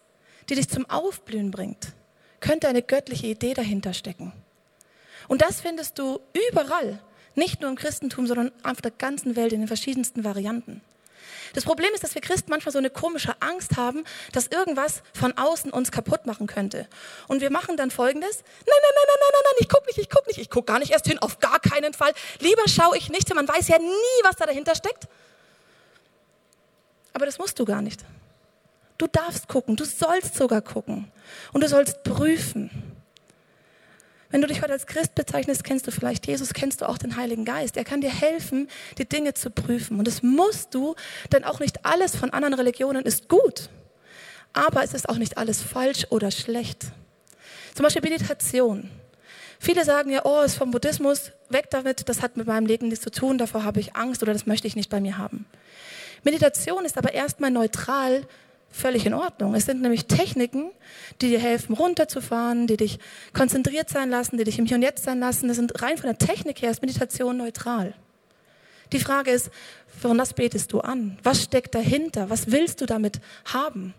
die 0.49 0.55
dich 0.55 0.69
zum 0.69 0.89
Aufblühen 0.89 1.51
bringt, 1.51 1.93
könnte 2.39 2.67
eine 2.67 2.81
göttliche 2.81 3.27
Idee 3.27 3.53
dahinter 3.53 3.93
stecken. 3.93 4.33
Und 5.27 5.41
das 5.41 5.61
findest 5.61 5.99
du 5.99 6.19
überall, 6.49 6.99
nicht 7.35 7.61
nur 7.61 7.69
im 7.69 7.75
Christentum, 7.75 8.27
sondern 8.27 8.51
auf 8.63 8.81
der 8.81 8.91
ganzen 8.91 9.35
Welt 9.35 9.53
in 9.53 9.61
den 9.61 9.67
verschiedensten 9.67 10.23
Varianten. 10.23 10.81
Das 11.53 11.65
Problem 11.65 11.93
ist, 11.93 12.03
dass 12.03 12.15
wir 12.15 12.21
Christen 12.21 12.49
manchmal 12.49 12.71
so 12.71 12.79
eine 12.79 12.89
komische 12.89 13.33
Angst 13.41 13.75
haben, 13.75 14.03
dass 14.31 14.47
irgendwas 14.47 15.03
von 15.13 15.37
außen 15.37 15.71
uns 15.71 15.91
kaputt 15.91 16.25
machen 16.25 16.47
könnte. 16.47 16.87
Und 17.27 17.41
wir 17.41 17.51
machen 17.51 17.75
dann 17.77 17.91
Folgendes. 17.91 18.37
Nein, 18.37 18.65
nein, 18.67 18.91
nein, 18.95 19.05
nein, 19.07 19.17
nein, 19.19 19.41
nein, 19.43 19.55
ich 19.59 19.69
guck 19.69 19.85
nicht, 19.87 19.97
ich 19.97 20.09
guck 20.09 20.27
nicht, 20.27 20.39
ich 20.39 20.49
guck 20.49 20.67
gar 20.67 20.79
nicht 20.79 20.91
erst 20.91 21.07
hin, 21.07 21.19
auf 21.19 21.39
gar 21.39 21.59
keinen 21.59 21.93
Fall. 21.93 22.13
Lieber 22.39 22.63
schaue 22.67 22.97
ich 22.97 23.09
nicht 23.09 23.27
hin, 23.27 23.35
man 23.35 23.47
weiß 23.47 23.67
ja 23.67 23.79
nie, 23.79 24.23
was 24.23 24.37
da 24.37 24.45
dahinter 24.45 24.75
steckt. 24.75 25.07
Aber 27.13 27.25
das 27.25 27.37
musst 27.37 27.59
du 27.59 27.65
gar 27.65 27.81
nicht. 27.81 28.05
Du 28.97 29.07
darfst 29.07 29.47
gucken, 29.47 29.75
du 29.75 29.83
sollst 29.83 30.35
sogar 30.35 30.61
gucken. 30.61 31.11
Und 31.51 31.61
du 31.61 31.67
sollst 31.67 32.03
prüfen. 32.03 32.90
Wenn 34.31 34.41
du 34.41 34.47
dich 34.47 34.61
heute 34.61 34.71
als 34.71 34.87
Christ 34.87 35.13
bezeichnest, 35.13 35.63
kennst 35.63 35.85
du 35.87 35.91
vielleicht 35.91 36.25
Jesus, 36.25 36.53
kennst 36.53 36.81
du 36.81 36.87
auch 36.87 36.97
den 36.97 37.17
Heiligen 37.17 37.43
Geist. 37.43 37.75
Er 37.75 37.83
kann 37.83 38.01
dir 38.01 38.09
helfen, 38.09 38.69
die 38.97 39.07
Dinge 39.07 39.33
zu 39.33 39.49
prüfen. 39.49 39.99
Und 39.99 40.07
das 40.07 40.23
musst 40.23 40.73
du, 40.73 40.95
denn 41.33 41.43
auch 41.43 41.59
nicht 41.59 41.85
alles 41.85 42.15
von 42.15 42.31
anderen 42.31 42.53
Religionen 42.53 43.05
ist 43.05 43.27
gut. 43.27 43.69
Aber 44.53 44.83
es 44.83 44.93
ist 44.93 45.09
auch 45.09 45.17
nicht 45.17 45.37
alles 45.37 45.61
falsch 45.61 46.07
oder 46.09 46.31
schlecht. 46.31 46.85
Zum 47.75 47.83
Beispiel 47.83 48.01
Meditation. 48.01 48.89
Viele 49.59 49.85
sagen 49.85 50.11
ja, 50.11 50.25
oh, 50.25 50.41
ist 50.41 50.55
vom 50.55 50.71
Buddhismus, 50.71 51.31
weg 51.49 51.69
damit, 51.69 52.09
das 52.09 52.21
hat 52.21 52.35
mit 52.35 52.47
meinem 52.47 52.65
Leben 52.65 52.87
nichts 52.87 53.03
zu 53.03 53.11
tun, 53.11 53.37
davor 53.37 53.63
habe 53.63 53.79
ich 53.79 53.95
Angst 53.95 54.23
oder 54.23 54.33
das 54.33 54.47
möchte 54.47 54.65
ich 54.65 54.75
nicht 54.75 54.89
bei 54.89 54.99
mir 54.99 55.19
haben. 55.19 55.45
Meditation 56.23 56.83
ist 56.83 56.97
aber 56.97 57.13
erstmal 57.13 57.51
neutral 57.51 58.25
völlig 58.71 59.05
in 59.05 59.13
Ordnung. 59.13 59.53
Es 59.53 59.65
sind 59.65 59.81
nämlich 59.81 60.05
Techniken, 60.05 60.71
die 61.21 61.29
dir 61.29 61.39
helfen, 61.39 61.75
runterzufahren, 61.75 62.67
die 62.67 62.77
dich 62.77 62.99
konzentriert 63.33 63.89
sein 63.89 64.09
lassen, 64.09 64.37
die 64.37 64.43
dich 64.43 64.59
im 64.59 64.65
Hier 64.65 64.77
und 64.77 64.83
Jetzt 64.83 65.03
sein 65.03 65.19
lassen. 65.19 65.47
Das 65.47 65.57
sind 65.57 65.81
rein 65.81 65.97
von 65.97 66.07
der 66.07 66.17
Technik 66.17 66.61
her 66.61 66.71
ist 66.71 66.81
Meditation 66.81 67.37
neutral. 67.37 67.93
Die 68.91 68.99
Frage 68.99 69.31
ist, 69.31 69.49
von 70.01 70.17
was 70.17 70.33
betest 70.33 70.73
du 70.73 70.79
an? 70.79 71.17
Was 71.23 71.43
steckt 71.43 71.75
dahinter? 71.75 72.29
Was 72.29 72.51
willst 72.51 72.81
du 72.81 72.85
damit 72.85 73.21
haben? 73.45 73.93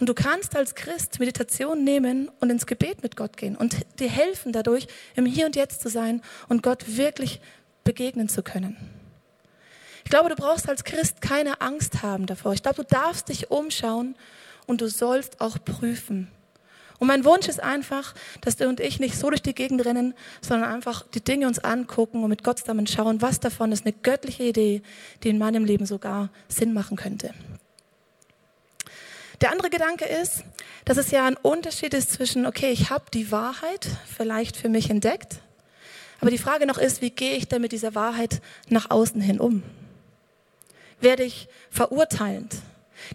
Und 0.00 0.08
du 0.08 0.14
kannst 0.14 0.56
als 0.56 0.74
Christ 0.74 1.18
Meditation 1.18 1.82
nehmen 1.82 2.30
und 2.40 2.50
ins 2.50 2.66
Gebet 2.66 3.02
mit 3.02 3.16
Gott 3.16 3.36
gehen 3.36 3.56
und 3.56 3.76
dir 3.98 4.08
helfen 4.08 4.52
dadurch, 4.52 4.86
im 5.16 5.26
Hier 5.26 5.46
und 5.46 5.56
Jetzt 5.56 5.80
zu 5.80 5.88
sein 5.88 6.22
und 6.48 6.62
Gott 6.62 6.96
wirklich 6.96 7.40
begegnen 7.82 8.28
zu 8.28 8.42
können. 8.42 8.76
Ich 10.08 10.10
glaube, 10.10 10.30
du 10.30 10.36
brauchst 10.36 10.70
als 10.70 10.84
Christ 10.84 11.20
keine 11.20 11.60
Angst 11.60 12.02
haben 12.02 12.24
davor. 12.24 12.54
Ich 12.54 12.62
glaube, 12.62 12.82
du 12.82 12.82
darfst 12.82 13.28
dich 13.28 13.50
umschauen 13.50 14.16
und 14.64 14.80
du 14.80 14.88
sollst 14.88 15.42
auch 15.42 15.58
prüfen. 15.62 16.28
Und 16.98 17.08
mein 17.08 17.26
Wunsch 17.26 17.46
ist 17.46 17.62
einfach, 17.62 18.14
dass 18.40 18.56
du 18.56 18.70
und 18.70 18.80
ich 18.80 19.00
nicht 19.00 19.18
so 19.18 19.28
durch 19.28 19.42
die 19.42 19.54
Gegend 19.54 19.84
rennen, 19.84 20.14
sondern 20.40 20.72
einfach 20.72 21.06
die 21.08 21.20
Dinge 21.20 21.46
uns 21.46 21.58
angucken 21.58 22.22
und 22.22 22.30
mit 22.30 22.42
Gott 22.42 22.58
zusammen 22.58 22.86
schauen, 22.86 23.20
was 23.20 23.38
davon 23.38 23.70
ist 23.70 23.84
eine 23.84 23.92
göttliche 23.92 24.44
Idee, 24.44 24.80
die 25.24 25.28
in 25.28 25.36
meinem 25.36 25.66
Leben 25.66 25.84
sogar 25.84 26.30
Sinn 26.48 26.72
machen 26.72 26.96
könnte. 26.96 27.34
Der 29.42 29.52
andere 29.52 29.68
Gedanke 29.68 30.06
ist, 30.06 30.42
dass 30.86 30.96
es 30.96 31.10
ja 31.10 31.26
ein 31.26 31.36
Unterschied 31.36 31.92
ist 31.92 32.12
zwischen, 32.12 32.46
okay, 32.46 32.70
ich 32.70 32.88
habe 32.88 33.04
die 33.12 33.30
Wahrheit 33.30 33.86
vielleicht 34.16 34.56
für 34.56 34.70
mich 34.70 34.88
entdeckt, 34.88 35.40
aber 36.22 36.30
die 36.30 36.38
Frage 36.38 36.64
noch 36.64 36.78
ist, 36.78 37.02
wie 37.02 37.10
gehe 37.10 37.36
ich 37.36 37.46
denn 37.46 37.60
mit 37.60 37.72
dieser 37.72 37.94
Wahrheit 37.94 38.40
nach 38.70 38.88
außen 38.90 39.20
hin 39.20 39.38
um? 39.38 39.62
Werde 41.00 41.24
ich 41.24 41.48
verurteilend? 41.70 42.56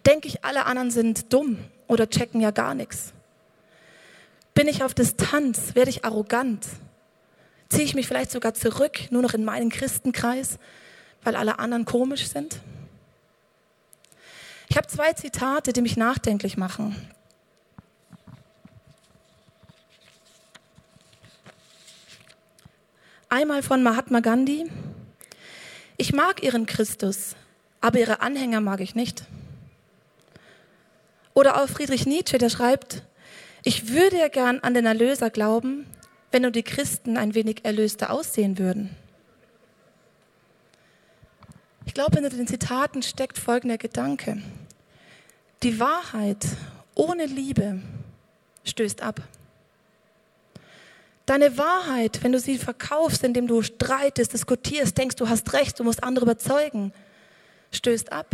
Denke 0.06 0.28
ich, 0.28 0.44
alle 0.46 0.66
anderen 0.66 0.92
sind 0.92 1.34
dumm 1.34 1.58
oder 1.88 2.10
checken 2.10 2.42
ja 2.42 2.52
gar 2.52 2.74
nichts? 2.74 3.14
Bin 4.54 4.68
ich 4.68 4.84
auf 4.84 4.94
Distanz? 4.94 5.76
Werde 5.76 5.90
ich 5.90 6.06
arrogant? 6.06 6.66
Ziehe 7.70 7.84
ich 7.84 7.96
mich 7.96 8.08
vielleicht 8.08 8.32
sogar 8.32 8.54
zurück, 8.54 9.00
nur 9.10 9.22
noch 9.22 9.34
in 9.34 9.44
meinen 9.44 9.70
Christenkreis, 9.70 10.60
weil 11.24 11.36
alle 11.36 11.60
anderen 11.60 11.86
komisch 11.86 12.28
sind? 12.28 12.60
Ich 14.70 14.78
habe 14.78 14.88
zwei 14.88 15.14
Zitate, 15.14 15.74
die 15.74 15.82
mich 15.82 15.98
nachdenklich 15.98 16.58
machen. 16.58 16.96
Einmal 23.30 23.64
von 23.64 23.82
Mahatma 23.82 24.20
Gandhi. 24.20 24.70
Ich 25.98 26.14
mag 26.14 26.44
ihren 26.44 26.68
Christus, 26.68 27.36
aber 27.84 28.00
ihre 28.00 28.22
Anhänger 28.22 28.62
mag 28.62 28.80
ich 28.80 28.96
nicht. 28.96 29.26
Oder 31.34 31.62
auch 31.62 31.68
Friedrich 31.68 32.06
Nietzsche, 32.06 32.38
der 32.38 32.50
schreibt, 32.50 33.04
ich 33.62 33.90
würde 33.90 34.18
ja 34.18 34.30
gern 34.30 34.62
an 34.62 34.74
den 34.74 34.86
Erlöser 34.86 35.30
glauben, 35.30 35.86
wenn 36.32 36.44
nur 36.44 36.52
die 36.52 36.64
Christen 36.64 37.18
ein 37.18 37.36
wenig 37.36 37.66
erlöster 37.66 38.10
aussehen 38.10 38.58
würden. 38.58 38.96
Ich 41.86 41.94
glaube, 41.94 42.16
hinter 42.16 42.30
den 42.30 42.48
Zitaten 42.48 43.04
steckt 43.04 43.38
folgender 43.38 43.78
Gedanke. 43.78 44.42
Die 45.62 45.78
Wahrheit 45.78 46.48
ohne 46.96 47.26
Liebe 47.26 47.82
stößt 48.64 49.02
ab. 49.02 49.22
Deine 51.26 51.58
Wahrheit, 51.58 52.24
wenn 52.24 52.32
du 52.32 52.40
sie 52.40 52.58
verkaufst, 52.58 53.26
indem 53.26 53.48
du 53.48 53.62
streitest, 53.62 54.32
diskutierst, 54.32 54.98
denkst, 54.98 55.18
du 55.18 55.28
hast 55.28 55.52
recht, 55.52 55.78
du 55.78 55.84
musst 55.84 56.02
andere 56.02 56.24
überzeugen, 56.24 56.94
stößt 57.74 58.12
ab. 58.12 58.28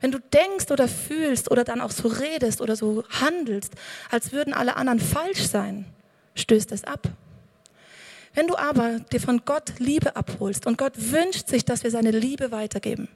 Wenn 0.00 0.12
du 0.12 0.18
denkst 0.20 0.70
oder 0.70 0.88
fühlst 0.88 1.50
oder 1.50 1.64
dann 1.64 1.80
auch 1.80 1.90
so 1.90 2.08
redest 2.08 2.60
oder 2.60 2.76
so 2.76 3.04
handelst, 3.08 3.72
als 4.10 4.32
würden 4.32 4.52
alle 4.52 4.76
anderen 4.76 5.00
falsch 5.00 5.46
sein, 5.46 5.86
stößt 6.34 6.70
es 6.72 6.84
ab. 6.84 7.08
Wenn 8.34 8.46
du 8.46 8.56
aber 8.56 9.00
dir 9.10 9.20
von 9.20 9.42
Gott 9.46 9.78
Liebe 9.78 10.14
abholst 10.14 10.66
und 10.66 10.76
Gott 10.76 10.92
wünscht 10.96 11.48
sich, 11.48 11.64
dass 11.64 11.82
wir 11.82 11.90
seine 11.90 12.10
Liebe 12.10 12.52
weitergeben, 12.52 13.08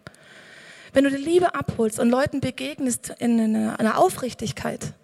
wenn 0.94 1.04
du 1.04 1.10
die 1.10 1.16
Liebe 1.16 1.54
abholst 1.54 2.00
und 2.00 2.08
Leuten 2.08 2.40
begegnest 2.40 3.12
in 3.18 3.54
einer 3.54 3.98
Aufrichtigkeit, 3.98 4.94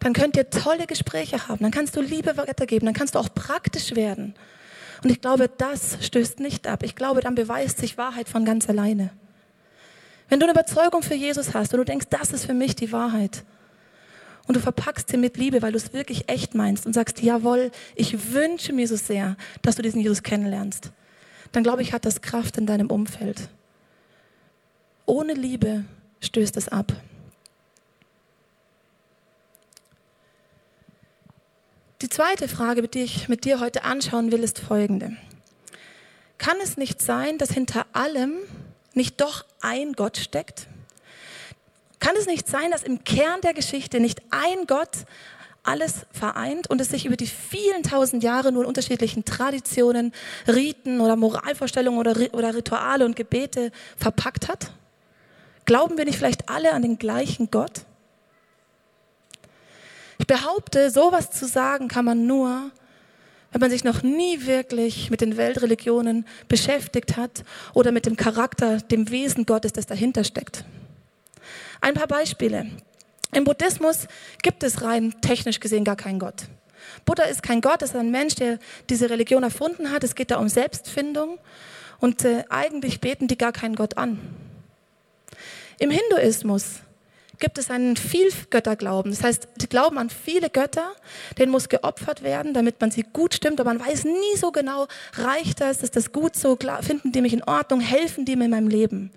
dann 0.00 0.12
könnt 0.12 0.36
ihr 0.36 0.50
tolle 0.50 0.88
Gespräche 0.88 1.46
haben, 1.46 1.62
dann 1.62 1.70
kannst 1.70 1.96
du 1.96 2.00
Liebe 2.00 2.36
weitergeben, 2.36 2.86
dann 2.86 2.94
kannst 2.94 3.14
du 3.14 3.20
auch 3.20 3.32
praktisch 3.32 3.94
werden. 3.94 4.34
Und 5.04 5.10
ich 5.10 5.20
glaube, 5.20 5.48
das 5.48 5.98
stößt 6.00 6.40
nicht 6.40 6.66
ab. 6.66 6.82
Ich 6.82 6.96
glaube, 6.96 7.20
dann 7.20 7.36
beweist 7.36 7.78
sich 7.78 7.96
Wahrheit 7.98 8.28
von 8.28 8.44
ganz 8.44 8.68
alleine. 8.68 9.10
Wenn 10.32 10.40
du 10.40 10.46
eine 10.46 10.52
Überzeugung 10.52 11.02
für 11.02 11.14
Jesus 11.14 11.52
hast 11.52 11.74
und 11.74 11.80
du 11.80 11.84
denkst, 11.84 12.06
das 12.08 12.32
ist 12.32 12.46
für 12.46 12.54
mich 12.54 12.74
die 12.74 12.90
Wahrheit, 12.90 13.44
und 14.46 14.56
du 14.56 14.60
verpackst 14.60 15.10
sie 15.10 15.18
mit 15.18 15.36
Liebe, 15.36 15.60
weil 15.60 15.72
du 15.72 15.76
es 15.76 15.92
wirklich 15.92 16.30
echt 16.30 16.54
meinst 16.54 16.86
und 16.86 16.94
sagst, 16.94 17.20
jawohl, 17.20 17.70
ich 17.96 18.32
wünsche 18.32 18.72
mir 18.72 18.88
so 18.88 18.96
sehr, 18.96 19.36
dass 19.60 19.76
du 19.76 19.82
diesen 19.82 20.00
Jesus 20.00 20.22
kennenlernst, 20.22 20.90
dann 21.52 21.62
glaube 21.62 21.82
ich, 21.82 21.92
hat 21.92 22.06
das 22.06 22.22
Kraft 22.22 22.56
in 22.56 22.64
deinem 22.64 22.90
Umfeld. 22.90 23.50
Ohne 25.04 25.34
Liebe 25.34 25.84
stößt 26.20 26.56
es 26.56 26.70
ab. 26.70 26.94
Die 32.00 32.08
zweite 32.08 32.48
Frage, 32.48 32.88
die 32.88 33.02
ich 33.02 33.28
mit 33.28 33.44
dir 33.44 33.60
heute 33.60 33.84
anschauen 33.84 34.32
will, 34.32 34.42
ist 34.42 34.60
folgende. 34.60 35.14
Kann 36.38 36.56
es 36.62 36.78
nicht 36.78 37.02
sein, 37.02 37.36
dass 37.36 37.50
hinter 37.50 37.84
allem 37.92 38.38
nicht 38.94 39.20
doch 39.20 39.44
ein 39.60 39.92
Gott 39.92 40.16
steckt? 40.16 40.66
Kann 42.00 42.16
es 42.16 42.26
nicht 42.26 42.48
sein, 42.48 42.70
dass 42.70 42.82
im 42.82 43.04
Kern 43.04 43.40
der 43.42 43.54
Geschichte 43.54 44.00
nicht 44.00 44.20
ein 44.30 44.66
Gott 44.66 44.90
alles 45.62 46.06
vereint 46.10 46.68
und 46.68 46.80
es 46.80 46.88
sich 46.88 47.06
über 47.06 47.16
die 47.16 47.26
vielen 47.26 47.82
tausend 47.84 48.22
Jahre 48.22 48.50
nur 48.50 48.62
in 48.62 48.68
unterschiedlichen 48.68 49.24
Traditionen, 49.24 50.12
Riten 50.48 51.00
oder 51.00 51.14
Moralvorstellungen 51.16 52.00
oder, 52.00 52.16
oder 52.32 52.54
Rituale 52.54 53.04
und 53.04 53.14
Gebete 53.14 53.70
verpackt 53.96 54.48
hat? 54.48 54.72
Glauben 55.64 55.96
wir 55.96 56.04
nicht 56.04 56.18
vielleicht 56.18 56.48
alle 56.48 56.72
an 56.72 56.82
den 56.82 56.98
gleichen 56.98 57.50
Gott? 57.50 57.82
Ich 60.18 60.26
behaupte, 60.26 60.90
sowas 60.90 61.30
zu 61.30 61.46
sagen 61.46 61.88
kann 61.88 62.04
man 62.04 62.26
nur, 62.26 62.70
wenn 63.52 63.60
man 63.60 63.70
sich 63.70 63.84
noch 63.84 64.02
nie 64.02 64.46
wirklich 64.46 65.10
mit 65.10 65.20
den 65.20 65.36
Weltreligionen 65.36 66.26
beschäftigt 66.48 67.16
hat 67.16 67.44
oder 67.74 67.92
mit 67.92 68.06
dem 68.06 68.16
Charakter, 68.16 68.78
dem 68.78 69.10
Wesen 69.10 69.46
Gottes, 69.46 69.72
das 69.72 69.86
dahinter 69.86 70.24
steckt. 70.24 70.64
Ein 71.80 71.94
paar 71.94 72.06
Beispiele. 72.06 72.66
Im 73.34 73.44
Buddhismus 73.44 74.08
gibt 74.42 74.62
es 74.62 74.82
rein 74.82 75.14
technisch 75.20 75.60
gesehen 75.60 75.84
gar 75.84 75.96
keinen 75.96 76.18
Gott. 76.18 76.44
Buddha 77.04 77.24
ist 77.24 77.42
kein 77.42 77.60
Gott, 77.60 77.82
es 77.82 77.90
ist 77.90 77.96
ein 77.96 78.10
Mensch, 78.10 78.34
der 78.34 78.58
diese 78.90 79.10
Religion 79.10 79.42
erfunden 79.42 79.90
hat. 79.90 80.04
Es 80.04 80.14
geht 80.14 80.30
da 80.30 80.36
um 80.36 80.48
Selbstfindung 80.48 81.38
und 81.98 82.24
äh, 82.24 82.44
eigentlich 82.48 83.00
beten 83.00 83.28
die 83.28 83.38
gar 83.38 83.52
keinen 83.52 83.74
Gott 83.74 83.96
an. 83.96 84.18
Im 85.78 85.90
Hinduismus 85.90 86.80
gibt 87.42 87.58
es 87.58 87.70
einen 87.70 87.96
Vielgötterglauben. 87.96 89.10
Das 89.10 89.24
heißt, 89.24 89.48
die 89.56 89.68
glauben 89.68 89.98
an 89.98 90.10
viele 90.10 90.48
Götter, 90.48 90.94
denen 91.38 91.50
muss 91.50 91.68
geopfert 91.68 92.22
werden, 92.22 92.54
damit 92.54 92.80
man 92.80 92.92
sie 92.92 93.02
gut 93.02 93.34
stimmt, 93.34 93.60
aber 93.60 93.74
man 93.74 93.84
weiß 93.84 94.04
nie 94.04 94.36
so 94.36 94.52
genau, 94.52 94.86
reicht 95.14 95.60
das, 95.60 95.82
ist 95.82 95.96
das 95.96 96.12
gut 96.12 96.36
so, 96.36 96.56
finden 96.82 97.10
die 97.10 97.20
mich 97.20 97.32
in 97.32 97.42
Ordnung, 97.42 97.80
helfen 97.80 98.24
die 98.24 98.36
mir 98.36 98.44
in 98.44 98.52
meinem 98.52 98.68
Leben. 98.68 99.10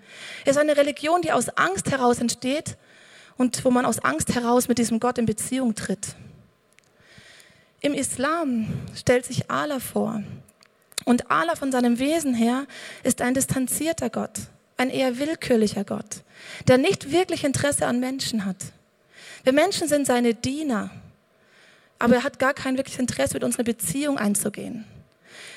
Es 0.43 0.55
ist 0.55 0.57
eine 0.57 0.75
Religion, 0.75 1.21
die 1.21 1.31
aus 1.31 1.49
Angst 1.49 1.91
heraus 1.91 2.19
entsteht 2.19 2.77
und 3.37 3.63
wo 3.63 3.69
man 3.69 3.85
aus 3.85 3.99
Angst 3.99 4.33
heraus 4.33 4.67
mit 4.67 4.79
diesem 4.79 4.99
Gott 4.99 5.19
in 5.19 5.27
Beziehung 5.27 5.75
tritt. 5.75 6.15
Im 7.79 7.93
Islam 7.93 8.67
stellt 8.95 9.27
sich 9.27 9.51
Allah 9.51 9.79
vor. 9.79 10.23
Und 11.05 11.29
Allah 11.29 11.55
von 11.55 11.71
seinem 11.71 11.99
Wesen 11.99 12.33
her 12.33 12.65
ist 13.03 13.21
ein 13.21 13.35
distanzierter 13.35 14.09
Gott 14.09 14.31
ein 14.77 14.89
eher 14.89 15.17
willkürlicher 15.17 15.83
Gott, 15.83 16.23
der 16.67 16.77
nicht 16.77 17.11
wirklich 17.11 17.43
Interesse 17.43 17.85
an 17.87 17.99
Menschen 17.99 18.45
hat. 18.45 18.57
Wir 19.43 19.53
Menschen 19.53 19.87
sind 19.87 20.05
seine 20.07 20.33
Diener, 20.33 20.89
aber 21.99 22.15
er 22.15 22.23
hat 22.23 22.39
gar 22.39 22.53
kein 22.53 22.77
wirkliches 22.77 22.99
Interesse, 22.99 23.35
mit 23.35 23.43
uns 23.43 23.57
eine 23.57 23.63
Beziehung 23.63 24.17
einzugehen. 24.17 24.85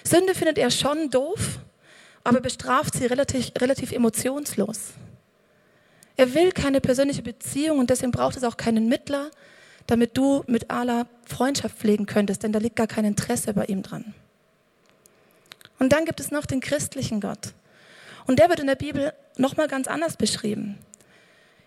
Sünde 0.05 0.35
findet 0.35 0.59
er 0.59 0.71
schon 0.71 1.11
doof, 1.11 1.59
aber 2.23 2.41
bestraft 2.41 2.95
sie 2.95 3.07
relativ, 3.07 3.51
relativ 3.59 3.93
emotionslos. 3.93 4.79
Er 6.17 6.35
will 6.35 6.53
keine 6.53 6.81
persönliche 6.81 7.23
Beziehung 7.23 7.79
und 7.79 7.91
deswegen 7.91 8.13
braucht 8.13 8.37
es 8.37 8.45
auch 8.45 8.57
keinen 8.57 8.89
Mittler, 8.89 9.31
damit 9.87 10.17
du 10.17 10.45
mit 10.47 10.71
Allah 10.71 11.07
Freundschaft 11.25 11.79
pflegen 11.79 12.07
könntest, 12.07 12.43
denn 12.43 12.53
da 12.53 12.59
liegt 12.59 12.77
gar 12.77 12.87
kein 12.87 13.05
Interesse 13.05 13.55
bei 13.55 13.65
ihm 13.65 13.83
dran. 13.83 14.15
Und 15.79 15.93
dann 15.93 16.05
gibt 16.05 16.21
es 16.21 16.31
noch 16.31 16.45
den 16.45 16.61
christlichen 16.61 17.21
Gott. 17.21 17.53
Und 18.29 18.39
der 18.39 18.51
wird 18.51 18.61
in 18.61 18.67
der 18.67 18.75
Bibel 18.75 19.15
nochmal 19.39 19.69
ganz 19.69 19.89
anders 19.89 20.19
beschrieben. 20.19 20.79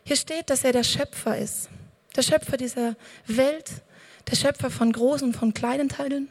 Hier 0.04 0.16
steht, 0.16 0.52
dass 0.52 0.64
er 0.64 0.72
der 0.72 0.84
Schöpfer 0.84 1.36
ist. 1.36 1.70
Der 2.16 2.22
Schöpfer 2.22 2.56
dieser 2.56 2.96
Welt, 3.26 3.72
der 4.30 4.36
Schöpfer 4.36 4.70
von 4.70 4.92
großen 4.92 5.30
und 5.30 5.36
von 5.36 5.56
kleinen 5.56 5.90
Teilen, 5.90 6.30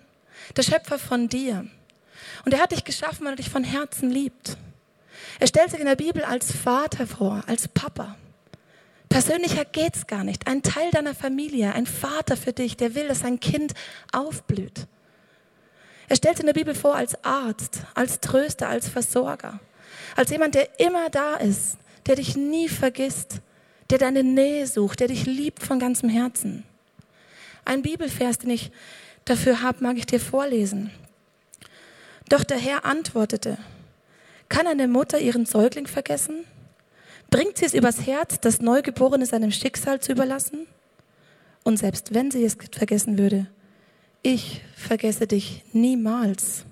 der 0.57 0.63
Schöpfer 0.63 1.01
von 1.01 1.29
dir. 1.29 1.67
Und 2.45 2.55
er 2.55 2.61
hat 2.61 2.71
dich 2.71 2.85
geschaffen, 2.85 3.25
weil 3.25 3.33
er 3.33 3.37
dich 3.37 3.51
von 3.51 3.65
Herzen 3.65 4.09
liebt. 4.09 4.57
Er 5.41 5.49
stellt 5.49 5.73
sich 5.73 5.81
in 5.81 5.87
der 5.87 5.97
Bibel 5.97 6.23
als 6.23 6.53
Vater 6.53 7.09
vor, 7.09 7.43
als 7.49 7.67
Papa. 7.67 8.15
Persönlicher 9.09 9.65
geht's 9.65 10.07
gar 10.07 10.23
nicht. 10.23 10.47
Ein 10.47 10.63
Teil 10.63 10.93
deiner 10.93 11.17
Familie, 11.17 11.75
ein 11.75 11.87
Vater 11.87 12.37
für 12.37 12.53
dich, 12.53 12.77
der 12.77 12.95
will, 12.95 13.09
dass 13.09 13.21
sein 13.21 13.41
Kind 13.41 13.75
aufblüht. 14.13 14.87
Er 16.09 16.15
stellt 16.15 16.37
sich 16.37 16.45
in 16.45 16.47
der 16.47 16.61
Bibel 16.61 16.77
vor 16.77 16.95
als 16.95 17.25
Arzt, 17.25 17.81
als 17.95 18.21
Tröster, 18.21 18.69
als 18.69 18.89
Versorger. 18.89 19.59
Als 20.17 20.31
jemand, 20.31 20.55
der 20.55 20.81
immer 20.81 21.11
da 21.11 21.37
ist, 21.37 21.79
der 22.07 22.17
dich 22.17 22.37
nie 22.37 22.69
vergisst, 22.69 23.41
der 23.91 23.99
deine 23.99 24.23
Nähe 24.23 24.67
sucht, 24.67 25.01
der 25.01 25.09
dich 25.09 25.27
liebt 25.27 25.63
von 25.63 25.79
ganzem 25.79 26.09
Herzen. 26.09 26.65
Ein 27.65 27.83
Bibelvers, 27.83 28.39
den 28.39 28.51
ich 28.51 28.71
dafür 29.25 29.63
habe, 29.63 29.83
mag 29.83 29.97
ich 29.97 30.07
dir 30.07 30.21
vorlesen. 30.21 30.91
Doch 32.29 32.45
der 32.45 32.59
Herr 32.59 32.85
antwortete, 32.85 33.59
kann 34.49 34.67
eine 34.67 34.89
Mutter 34.89 35.19
ihren 35.19 35.47
Säugling 35.47 35.87
vergessen? 35.87 36.45
Bringt 37.31 37.59
sie 37.59 37.65
es 37.65 37.75
übers 37.75 38.07
Herz, 38.07 38.41
das 38.41 38.61
Neugeborene 38.61 39.27
seinem 39.27 39.53
Schicksal 39.53 40.01
zu 40.01 40.13
überlassen? 40.13 40.67
Und 41.63 41.77
selbst 41.77 42.15
wenn 42.15 42.31
sie 42.31 42.45
es 42.45 42.57
vergessen 42.73 43.19
würde, 43.19 43.47
ich 44.23 44.63
vergesse 44.77 45.27
dich 45.27 45.65
niemals. 45.73 46.65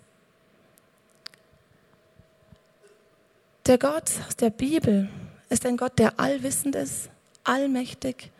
Der 3.68 3.76
Gott 3.76 4.10
aus 4.26 4.34
der 4.34 4.48
Bibel 4.48 5.10
ist 5.50 5.66
ein 5.66 5.76
Gott, 5.76 5.98
der 5.98 6.18
allwissend 6.18 6.74
ist, 6.74 7.10
allmächtig 7.44 8.30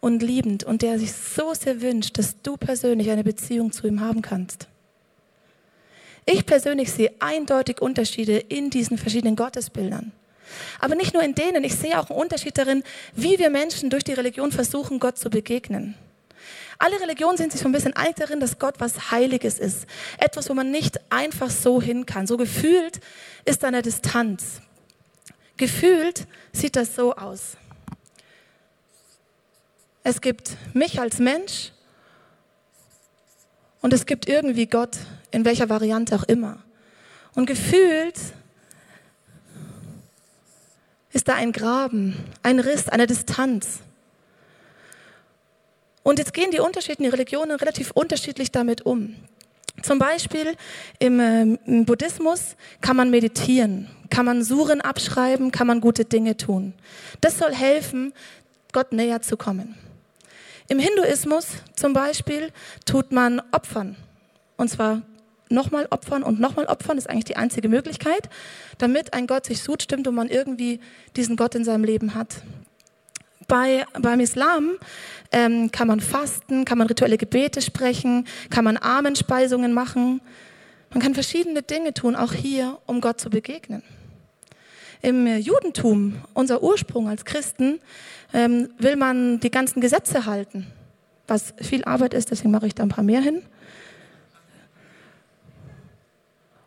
und 0.00 0.22
liebend 0.22 0.64
und 0.64 0.82
der 0.82 0.98
sich 0.98 1.14
so 1.14 1.54
sehr 1.54 1.80
wünscht, 1.80 2.18
dass 2.18 2.42
du 2.42 2.58
persönlich 2.58 3.10
eine 3.10 3.24
Beziehung 3.24 3.72
zu 3.72 3.86
ihm 3.86 4.02
haben 4.02 4.20
kannst. 4.20 4.68
Ich 6.26 6.44
persönlich 6.44 6.92
sehe 6.92 7.10
eindeutig 7.20 7.80
Unterschiede 7.80 8.36
in 8.36 8.68
diesen 8.68 8.98
verschiedenen 8.98 9.34
Gottesbildern. 9.34 10.12
Aber 10.78 10.94
nicht 10.94 11.14
nur 11.14 11.22
in 11.22 11.34
denen, 11.34 11.64
ich 11.64 11.74
sehe 11.74 11.98
auch 11.98 12.10
einen 12.10 12.20
Unterschied 12.20 12.58
darin, 12.58 12.82
wie 13.14 13.38
wir 13.38 13.48
Menschen 13.48 13.88
durch 13.88 14.04
die 14.04 14.12
Religion 14.12 14.52
versuchen, 14.52 15.00
Gott 15.00 15.16
zu 15.16 15.30
begegnen. 15.30 15.94
Alle 16.78 17.00
Religionen 17.00 17.38
sind 17.38 17.50
sich 17.50 17.62
so 17.62 17.66
ein 17.66 17.72
bisschen 17.72 17.96
einig 17.96 18.16
darin, 18.16 18.40
dass 18.40 18.58
Gott 18.58 18.74
was 18.78 19.10
Heiliges 19.10 19.58
ist. 19.58 19.86
Etwas, 20.18 20.50
wo 20.50 20.54
man 20.54 20.70
nicht 20.70 21.00
einfach 21.10 21.48
so 21.48 21.80
hin 21.80 22.04
kann. 22.04 22.26
So 22.26 22.36
gefühlt 22.36 23.00
ist 23.46 23.62
da 23.62 23.68
eine 23.68 23.80
Distanz. 23.80 24.60
Gefühlt 25.56 26.26
sieht 26.52 26.76
das 26.76 26.94
so 26.94 27.14
aus. 27.14 27.56
Es 30.02 30.20
gibt 30.20 30.56
mich 30.74 31.00
als 31.00 31.18
Mensch 31.18 31.72
und 33.80 33.92
es 33.92 34.06
gibt 34.06 34.28
irgendwie 34.28 34.66
Gott, 34.66 34.96
in 35.30 35.44
welcher 35.44 35.68
Variante 35.68 36.14
auch 36.14 36.24
immer. 36.24 36.62
Und 37.34 37.46
gefühlt 37.46 38.18
ist 41.12 41.28
da 41.28 41.34
ein 41.34 41.52
Graben, 41.52 42.16
ein 42.42 42.60
Riss, 42.60 42.88
eine 42.88 43.06
Distanz. 43.06 43.80
Und 46.02 46.18
jetzt 46.18 46.34
gehen 46.34 46.50
die 46.50 46.60
unterschiedlichen 46.60 47.10
Religionen 47.10 47.56
relativ 47.56 47.90
unterschiedlich 47.90 48.52
damit 48.52 48.82
um. 48.82 49.16
Zum 49.82 49.98
Beispiel 49.98 50.56
im, 50.98 51.20
äh, 51.20 51.42
im, 51.42 51.84
Buddhismus 51.84 52.56
kann 52.80 52.96
man 52.96 53.10
meditieren, 53.10 53.88
kann 54.10 54.24
man 54.24 54.42
Suren 54.42 54.80
abschreiben, 54.80 55.52
kann 55.52 55.66
man 55.66 55.80
gute 55.80 56.04
Dinge 56.04 56.36
tun. 56.36 56.72
Das 57.20 57.38
soll 57.38 57.52
helfen, 57.52 58.12
Gott 58.72 58.92
näher 58.92 59.22
zu 59.22 59.36
kommen. 59.36 59.76
Im 60.68 60.78
Hinduismus 60.78 61.46
zum 61.76 61.92
Beispiel 61.92 62.52
tut 62.84 63.12
man 63.12 63.40
Opfern. 63.52 63.96
Und 64.56 64.68
zwar 64.68 65.02
nochmal 65.48 65.86
opfern 65.90 66.22
und 66.22 66.40
nochmal 66.40 66.66
opfern, 66.66 66.98
ist 66.98 67.08
eigentlich 67.08 67.24
die 67.24 67.36
einzige 67.36 67.68
Möglichkeit, 67.68 68.28
damit 68.78 69.14
ein 69.14 69.26
Gott 69.26 69.46
sich 69.46 69.62
stimmt 69.62 70.08
und 70.08 70.14
man 70.14 70.28
irgendwie 70.28 70.80
diesen 71.16 71.36
Gott 71.36 71.54
in 71.54 71.64
seinem 71.64 71.84
Leben 71.84 72.14
hat. 72.14 72.42
Bei, 73.48 73.86
beim 74.00 74.20
Islam 74.20 74.72
ähm, 75.32 75.70
kann 75.70 75.86
man 75.86 76.00
fasten, 76.00 76.64
kann 76.64 76.78
man 76.78 76.86
rituelle 76.86 77.18
Gebete 77.18 77.62
sprechen, 77.62 78.26
kann 78.50 78.64
man 78.64 78.76
Armenspeisungen 78.76 79.72
machen. 79.72 80.20
Man 80.90 81.02
kann 81.02 81.14
verschiedene 81.14 81.62
Dinge 81.62 81.94
tun, 81.94 82.16
auch 82.16 82.32
hier, 82.32 82.78
um 82.86 83.00
Gott 83.00 83.20
zu 83.20 83.30
begegnen. 83.30 83.82
Im 85.02 85.26
Judentum, 85.38 86.16
unser 86.34 86.62
Ursprung 86.62 87.08
als 87.08 87.24
Christen, 87.24 87.80
ähm, 88.32 88.70
will 88.78 88.96
man 88.96 89.40
die 89.40 89.50
ganzen 89.50 89.80
Gesetze 89.80 90.26
halten, 90.26 90.66
was 91.28 91.54
viel 91.60 91.84
Arbeit 91.84 92.14
ist, 92.14 92.30
deswegen 92.30 92.50
mache 92.50 92.66
ich 92.66 92.74
da 92.74 92.82
ein 92.82 92.88
paar 92.88 93.04
mehr 93.04 93.20
hin. 93.20 93.42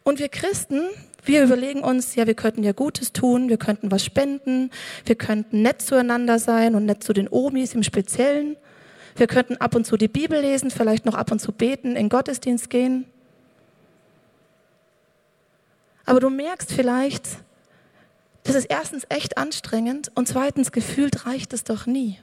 Und 0.04 0.20
wir 0.20 0.30
Christen, 0.30 0.82
wir 1.30 1.44
überlegen 1.44 1.82
uns, 1.82 2.15
ja, 2.15 2.26
wir 2.26 2.34
könnten 2.34 2.63
ja 2.63 2.72
Gutes 2.72 3.13
tun, 3.13 3.50
wir 3.50 3.58
könnten 3.58 3.92
was 3.92 4.04
spenden, 4.04 4.72
wir 5.06 5.13
könnten 5.13 5.62
nett 5.62 5.80
zueinander 5.80 6.39
sein 6.39 6.74
und 6.74 6.86
nett 6.86 7.04
zu 7.04 7.13
den 7.13 7.30
Omis 7.30 7.76
im 7.76 7.84
Speziellen. 7.84 8.58
Wir 9.15 9.28
könnten 9.28 9.58
ab 9.58 9.76
und 9.76 9.86
zu 9.86 9.96
die 9.96 10.08
Bibel 10.08 10.42
lesen, 10.42 10.72
vielleicht 10.72 11.06
noch 11.06 11.13
ab 11.13 11.32
und 11.32 11.39
zu 11.39 11.52
beten, 11.52 11.96
in 11.96 12.10
Gottesdienst 12.10 12.72
gehen. 12.72 13.06
Aber 16.06 16.20
du 16.20 16.32
merkst 16.32 16.74
vielleicht, 16.74 17.28
das 18.44 18.56
ist 18.56 18.65
erstens 18.65 19.06
echt 19.10 19.38
anstrengend 19.38 20.12
und 20.15 20.28
zweitens 20.28 20.72
gefühlt 20.72 21.28
reicht 21.28 21.54
es 21.54 21.63
doch 21.63 21.86
nie. 21.86 22.18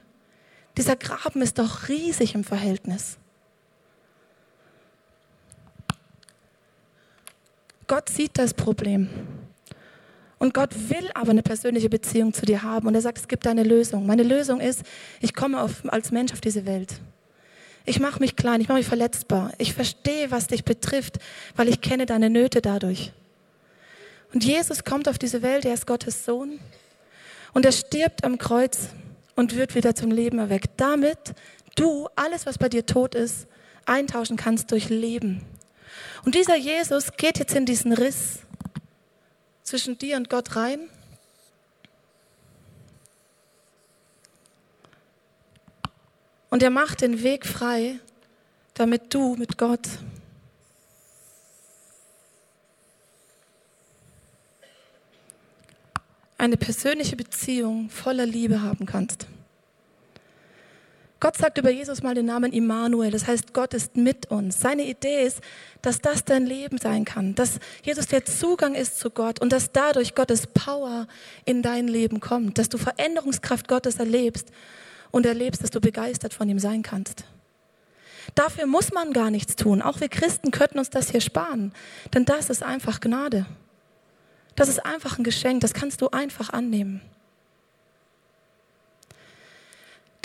Dieser 0.75 0.97
Graben 0.97 1.41
ist 1.41 1.59
doch 1.59 1.87
riesig 1.87 2.35
im 2.35 2.43
Verhältnis. 2.43 3.17
Gott 7.87 8.09
sieht 8.09 8.37
das 8.37 8.53
Problem. 8.53 9.09
Und 10.39 10.53
Gott 10.53 10.71
will 10.89 11.09
aber 11.15 11.31
eine 11.31 11.41
persönliche 11.41 11.89
Beziehung 11.89 12.33
zu 12.33 12.45
dir 12.45 12.61
haben. 12.61 12.87
Und 12.87 12.95
er 12.95 13.01
sagt, 13.01 13.17
es 13.17 13.27
gibt 13.27 13.47
eine 13.47 13.63
Lösung. 13.63 14.05
Meine 14.05 14.23
Lösung 14.23 14.59
ist, 14.59 14.83
ich 15.19 15.33
komme 15.33 15.61
auf, 15.61 15.81
als 15.87 16.11
Mensch 16.11 16.31
auf 16.33 16.41
diese 16.41 16.65
Welt. 16.65 16.99
Ich 17.85 17.99
mache 17.99 18.19
mich 18.19 18.35
klein, 18.35 18.61
ich 18.61 18.67
mache 18.67 18.79
mich 18.79 18.87
verletzbar. 18.87 19.51
Ich 19.57 19.73
verstehe, 19.73 20.29
was 20.29 20.47
dich 20.47 20.63
betrifft, 20.65 21.19
weil 21.55 21.69
ich 21.69 21.81
kenne 21.81 22.05
deine 22.05 22.29
Nöte 22.29 22.61
dadurch. 22.61 23.13
Und 24.33 24.43
Jesus 24.43 24.83
kommt 24.83 25.07
auf 25.07 25.17
diese 25.17 25.41
Welt, 25.41 25.65
er 25.65 25.73
ist 25.73 25.87
Gottes 25.87 26.25
Sohn. 26.25 26.59
Und 27.53 27.65
er 27.65 27.71
stirbt 27.71 28.23
am 28.23 28.37
Kreuz 28.37 28.89
und 29.35 29.55
wird 29.55 29.73
wieder 29.73 29.95
zum 29.95 30.11
Leben 30.11 30.37
erweckt, 30.37 30.71
damit 30.77 31.33
du 31.75 32.09
alles, 32.15 32.45
was 32.45 32.57
bei 32.57 32.67
dir 32.67 32.85
tot 32.85 33.15
ist, 33.15 33.47
eintauschen 33.85 34.35
kannst 34.35 34.71
durch 34.71 34.89
Leben. 34.89 35.41
Und 36.27 36.35
dieser 36.35 36.57
Jesus 36.57 37.13
geht 37.15 37.39
jetzt 37.39 37.55
in 37.55 37.65
diesen 37.65 37.93
Riss 37.93 38.39
zwischen 39.63 39.97
dir 39.97 40.17
und 40.17 40.29
Gott 40.29 40.57
rein. 40.57 40.89
Und 46.49 46.61
er 46.63 46.69
macht 46.69 46.99
den 46.99 47.23
Weg 47.23 47.45
frei, 47.45 48.01
damit 48.73 49.13
du 49.13 49.37
mit 49.37 49.57
Gott 49.57 49.87
eine 56.37 56.57
persönliche 56.57 57.15
Beziehung 57.15 57.89
voller 57.89 58.25
Liebe 58.25 58.61
haben 58.61 58.85
kannst. 58.85 59.27
Gott 61.19 61.35
sagt 61.35 61.57
über 61.57 61.71
Jesus 61.71 62.03
mal 62.03 62.13
den 62.13 62.27
Namen 62.27 62.53
Immanuel, 62.53 63.09
das 63.09 63.25
heißt, 63.25 63.53
Gott 63.53 63.73
ist 63.73 63.97
mit 63.97 64.27
uns. 64.27 64.59
Seine 64.59 64.83
Idee 64.83 65.25
ist, 65.25 65.41
dass 65.81 65.99
das 65.99 66.23
dein 66.23 66.45
Leben 66.45 66.77
sein 66.77 67.05
kann, 67.05 67.33
dass 67.33 67.59
Jesus 67.83 68.05
der 68.07 68.23
Zugang 68.25 68.75
ist 68.75 68.99
zu 68.99 69.09
Gott 69.09 69.41
und 69.41 69.51
dass 69.51 69.71
dadurch 69.71 70.13
Gottes 70.13 70.45
Power 70.45 71.07
in 71.43 71.63
dein 71.63 71.87
Leben 71.87 72.19
kommt, 72.19 72.59
dass 72.59 72.69
du 72.69 72.77
Veränderungskraft 72.77 73.67
Gottes 73.67 73.95
erlebst 73.95 74.51
und 75.09 75.25
erlebst, 75.25 75.63
dass 75.63 75.71
du 75.71 75.81
begeistert 75.81 76.35
von 76.35 76.47
ihm 76.49 76.59
sein 76.59 76.83
kannst. 76.83 77.23
Dafür 78.35 78.67
muss 78.67 78.93
man 78.93 79.13
gar 79.13 79.31
nichts 79.31 79.55
tun. 79.55 79.81
Auch 79.81 79.99
wir 79.99 80.09
Christen 80.09 80.51
könnten 80.51 80.77
uns 80.77 80.91
das 80.91 81.09
hier 81.09 81.21
sparen, 81.21 81.73
denn 82.13 82.25
das 82.25 82.51
ist 82.51 82.61
einfach 82.61 82.99
Gnade. 82.99 83.47
Das 84.55 84.69
ist 84.69 84.85
einfach 84.85 85.17
ein 85.17 85.23
Geschenk, 85.23 85.61
das 85.61 85.73
kannst 85.73 86.01
du 86.01 86.09
einfach 86.09 86.51
annehmen. 86.51 87.01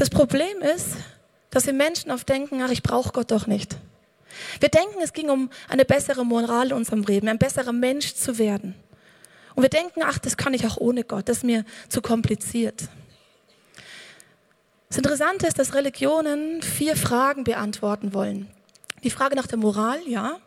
Das 0.03 0.11
Problem 0.11 0.62
ist, 0.62 0.97
dass 1.51 1.67
wir 1.67 1.73
Menschen 1.73 2.11
oft 2.11 2.29
denken, 2.29 2.61
ach, 2.61 2.73
ich 2.73 2.83
brauche 2.83 3.12
Gott 3.12 3.31
doch 3.31 3.47
nicht. 3.47 3.77
Wir 4.59 4.69
denken, 4.69 5.01
es 5.01 5.12
ging 5.12 5.31
um 5.31 5.49
eine 5.69 5.85
bessere 5.85 6.27
Moral 6.27 6.71
in 6.71 6.73
unserem 6.73 7.05
Leben, 7.05 7.29
ein 7.29 7.38
besserer 7.38 7.73
Mensch 7.73 8.17
zu 8.17 8.37
werden. 8.37 8.75
Und 9.55 9.62
wir 9.62 9.71
denken, 9.71 10.01
ach, 10.03 10.19
das 10.19 10.37
kann 10.37 10.55
ich 10.55 10.67
auch 10.67 10.77
ohne 10.77 11.05
Gott, 11.05 11.29
das 11.29 11.37
ist 11.37 11.45
mir 11.45 11.65
zu 11.88 12.03
kompliziert. 12.03 12.88
Das 14.88 14.97
Interessante 14.97 15.47
ist, 15.47 15.61
dass 15.61 15.73
Religionen 15.73 16.62
vier 16.62 16.97
Fragen 16.97 17.45
beantworten 17.45 18.12
wollen. 18.12 18.51
Die 19.05 19.11
Frage 19.11 19.37
nach 19.37 19.47
der 19.47 19.59
Moral, 19.59 20.01
ja, 20.09 20.41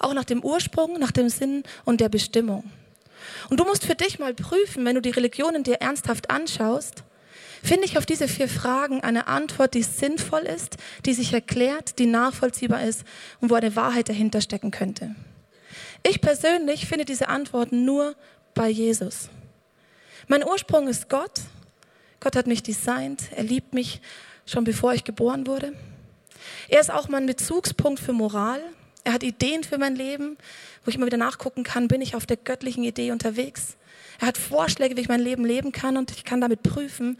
auch 0.00 0.14
nach 0.14 0.24
dem 0.24 0.42
Ursprung, 0.42 0.98
nach 0.98 1.12
dem 1.12 1.28
Sinn 1.28 1.62
und 1.84 2.00
der 2.00 2.08
Bestimmung. 2.08 2.64
Und 3.50 3.60
du 3.60 3.64
musst 3.64 3.86
für 3.86 3.94
dich 3.94 4.18
mal 4.18 4.34
prüfen, 4.34 4.84
wenn 4.84 4.96
du 4.96 5.00
die 5.00 5.10
Religionen 5.10 5.62
dir 5.62 5.76
ernsthaft 5.76 6.28
anschaust, 6.28 7.04
Finde 7.66 7.84
ich 7.84 7.98
auf 7.98 8.06
diese 8.06 8.28
vier 8.28 8.48
Fragen 8.48 9.00
eine 9.00 9.26
Antwort, 9.26 9.74
die 9.74 9.82
sinnvoll 9.82 10.42
ist, 10.42 10.76
die 11.04 11.14
sich 11.14 11.32
erklärt, 11.32 11.98
die 11.98 12.06
nachvollziehbar 12.06 12.84
ist 12.84 13.02
und 13.40 13.50
wo 13.50 13.56
eine 13.56 13.74
Wahrheit 13.74 14.08
dahinter 14.08 14.40
stecken 14.40 14.70
könnte? 14.70 15.16
Ich 16.04 16.20
persönlich 16.20 16.86
finde 16.86 17.04
diese 17.04 17.28
Antworten 17.28 17.84
nur 17.84 18.14
bei 18.54 18.68
Jesus. 18.68 19.30
Mein 20.28 20.46
Ursprung 20.46 20.86
ist 20.86 21.08
Gott. 21.08 21.40
Gott 22.20 22.36
hat 22.36 22.46
mich 22.46 22.62
designt. 22.62 23.24
Er 23.34 23.42
liebt 23.42 23.74
mich 23.74 24.00
schon 24.46 24.62
bevor 24.62 24.94
ich 24.94 25.02
geboren 25.02 25.48
wurde. 25.48 25.72
Er 26.68 26.78
ist 26.78 26.92
auch 26.92 27.08
mein 27.08 27.26
Bezugspunkt 27.26 27.98
für 27.98 28.12
Moral. 28.12 28.60
Er 29.02 29.12
hat 29.12 29.24
Ideen 29.24 29.64
für 29.64 29.78
mein 29.78 29.96
Leben, 29.96 30.38
wo 30.84 30.90
ich 30.90 30.94
immer 30.94 31.06
wieder 31.06 31.16
nachgucken 31.16 31.64
kann, 31.64 31.88
bin 31.88 32.00
ich 32.00 32.14
auf 32.14 32.26
der 32.26 32.36
göttlichen 32.36 32.84
Idee 32.84 33.10
unterwegs. 33.10 33.76
Er 34.20 34.28
hat 34.28 34.38
Vorschläge, 34.38 34.96
wie 34.96 35.02
ich 35.02 35.08
mein 35.08 35.20
Leben 35.20 35.44
leben 35.44 35.72
kann 35.72 35.96
und 35.96 36.10
ich 36.10 36.24
kann 36.24 36.40
damit 36.40 36.62
prüfen, 36.62 37.18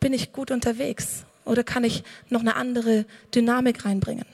bin 0.00 0.12
ich 0.12 0.32
gut 0.32 0.50
unterwegs 0.50 1.24
oder 1.44 1.64
kann 1.64 1.84
ich 1.84 2.02
noch 2.28 2.40
eine 2.40 2.56
andere 2.56 3.04
Dynamik 3.34 3.84
reinbringen. 3.84 4.24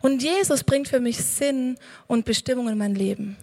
Und 0.00 0.22
Jesus 0.22 0.62
bringt 0.62 0.88
für 0.88 1.00
mich 1.00 1.18
Sinn 1.18 1.76
und 2.06 2.24
Bestimmung 2.24 2.68
in 2.68 2.78
mein 2.78 2.94
Leben. 2.94 3.36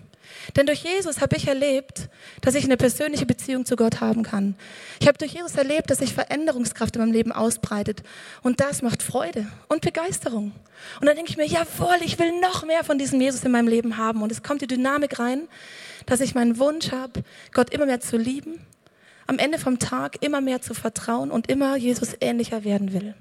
Denn 0.56 0.66
durch 0.66 0.84
Jesus 0.84 1.22
habe 1.22 1.36
ich 1.38 1.48
erlebt, 1.48 2.10
dass 2.42 2.56
ich 2.56 2.64
eine 2.64 2.78
persönliche 2.78 3.26
Beziehung 3.26 3.66
zu 3.66 3.76
Gott 3.76 4.02
haben 4.02 4.24
kann. 4.24 4.56
Ich 5.00 5.08
habe 5.08 5.18
durch 5.18 5.34
Jesus 5.34 5.56
erlebt, 5.56 5.90
dass 5.90 6.00
sich 6.00 6.14
Veränderungskraft 6.14 6.96
in 6.96 7.02
meinem 7.02 7.14
Leben 7.14 7.32
ausbreitet. 7.32 8.04
Und 8.42 8.60
das 8.60 8.82
macht 8.82 9.02
Freude 9.02 9.48
und 9.68 9.82
Begeisterung. 9.82 10.52
Und 11.00 11.08
dann 11.08 11.16
denke 11.16 11.32
ich 11.32 11.38
mir, 11.38 11.48
jawohl, 11.48 11.98
ich 12.04 12.20
will 12.20 12.40
noch 12.40 12.66
mehr 12.66 12.84
von 12.84 12.98
diesem 12.98 13.20
Jesus 13.20 13.44
in 13.44 13.52
meinem 13.52 13.68
Leben 13.68 13.98
haben. 13.98 14.22
Und 14.22 14.32
es 14.32 14.44
kommt 14.44 14.62
die 14.62 14.68
Dynamik 14.68 15.20
rein, 15.20 15.48
dass 16.06 16.22
ich 16.22 16.36
meinen 16.36 16.60
Wunsch 16.60 16.92
habe, 16.92 17.24
Gott 17.54 17.72
immer 17.72 17.86
mehr 17.86 18.00
zu 18.00 18.18
lieben, 18.18 18.60
am 19.28 19.40
Ende 19.40 19.58
vom 19.58 19.80
Tag 19.80 20.22
immer 20.22 20.42
mehr 20.42 20.62
zu 20.62 20.74
vertrauen 20.74 21.32
und 21.32 21.50
immer 21.50 21.76
Jesus 21.76 22.16
ähnlicher 22.22 22.64
werden 22.64 22.94
will. 22.94 23.16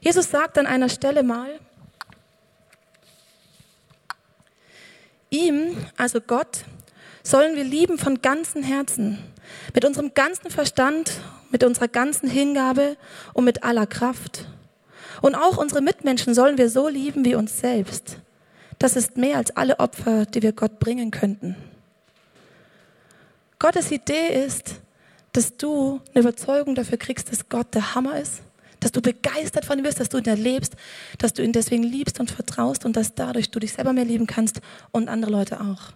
Jesus 0.00 0.30
sagt 0.30 0.58
an 0.58 0.66
einer 0.66 0.88
Stelle 0.88 1.22
mal, 1.22 1.48
Ihm, 5.30 5.76
also 5.96 6.20
Gott, 6.20 6.64
sollen 7.22 7.56
wir 7.56 7.64
lieben 7.64 7.98
von 7.98 8.22
ganzem 8.22 8.62
Herzen, 8.62 9.18
mit 9.74 9.84
unserem 9.84 10.14
ganzen 10.14 10.50
Verstand, 10.50 11.12
mit 11.50 11.64
unserer 11.64 11.88
ganzen 11.88 12.28
Hingabe 12.28 12.96
und 13.32 13.44
mit 13.44 13.64
aller 13.64 13.86
Kraft. 13.86 14.46
Und 15.22 15.34
auch 15.34 15.56
unsere 15.56 15.80
Mitmenschen 15.80 16.34
sollen 16.34 16.58
wir 16.58 16.70
so 16.70 16.88
lieben 16.88 17.24
wie 17.24 17.34
uns 17.34 17.58
selbst. 17.58 18.18
Das 18.78 18.96
ist 18.96 19.16
mehr 19.16 19.38
als 19.38 19.56
alle 19.56 19.80
Opfer, 19.80 20.26
die 20.26 20.42
wir 20.42 20.52
Gott 20.52 20.78
bringen 20.78 21.10
könnten. 21.10 21.56
Gottes 23.58 23.90
Idee 23.90 24.44
ist, 24.44 24.76
dass 25.32 25.56
du 25.56 26.00
eine 26.14 26.20
Überzeugung 26.20 26.74
dafür 26.74 26.98
kriegst, 26.98 27.32
dass 27.32 27.48
Gott 27.48 27.74
der 27.74 27.94
Hammer 27.94 28.18
ist, 28.20 28.42
dass 28.86 28.92
du 28.92 29.02
begeistert 29.02 29.64
von 29.64 29.78
ihm 29.78 29.82
bist, 29.82 29.98
dass 29.98 30.10
du 30.10 30.18
ihn 30.18 30.26
erlebst, 30.26 30.76
dass 31.18 31.32
du 31.32 31.42
ihn 31.42 31.52
deswegen 31.52 31.82
liebst 31.82 32.20
und 32.20 32.30
vertraust 32.30 32.84
und 32.84 32.94
dass 32.94 33.16
dadurch 33.16 33.50
du 33.50 33.58
dich 33.58 33.72
selber 33.72 33.92
mehr 33.92 34.04
lieben 34.04 34.28
kannst 34.28 34.60
und 34.92 35.08
andere 35.08 35.32
Leute 35.32 35.60
auch. 35.60 35.92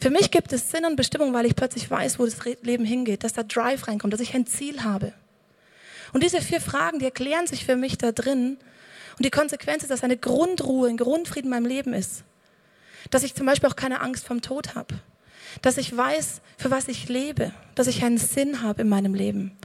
Für 0.00 0.10
mich 0.10 0.32
gibt 0.32 0.52
es 0.52 0.72
Sinn 0.72 0.84
und 0.84 0.96
Bestimmung, 0.96 1.32
weil 1.32 1.46
ich 1.46 1.54
plötzlich 1.54 1.88
weiß, 1.88 2.18
wo 2.18 2.24
das 2.24 2.38
Leben 2.62 2.84
hingeht, 2.84 3.22
dass 3.22 3.32
da 3.32 3.44
Drive 3.44 3.86
reinkommt, 3.86 4.12
dass 4.12 4.20
ich 4.20 4.34
ein 4.34 4.44
Ziel 4.44 4.82
habe. 4.82 5.12
Und 6.12 6.24
diese 6.24 6.40
vier 6.40 6.60
Fragen, 6.60 6.98
die 6.98 7.04
erklären 7.04 7.46
sich 7.46 7.64
für 7.64 7.76
mich 7.76 7.96
da 7.96 8.10
drin. 8.10 8.56
Und 9.16 9.24
die 9.24 9.30
Konsequenz 9.30 9.84
ist, 9.84 9.90
dass 9.90 10.02
eine 10.02 10.16
Grundruhe, 10.16 10.88
ein 10.88 10.96
Grundfrieden 10.96 11.44
in 11.44 11.50
meinem 11.50 11.66
Leben 11.66 11.94
ist. 11.94 12.24
Dass 13.10 13.22
ich 13.22 13.36
zum 13.36 13.46
Beispiel 13.46 13.68
auch 13.68 13.76
keine 13.76 14.00
Angst 14.00 14.26
vom 14.26 14.42
Tod 14.42 14.74
habe. 14.74 14.96
Dass 15.62 15.76
ich 15.76 15.96
weiß, 15.96 16.40
für 16.56 16.70
was 16.70 16.88
ich 16.88 17.08
lebe. 17.08 17.52
Dass 17.74 17.86
ich 17.86 18.04
einen 18.04 18.18
Sinn 18.18 18.62
habe 18.62 18.82
in 18.82 18.88
meinem 18.88 19.14
Leben 19.14 19.56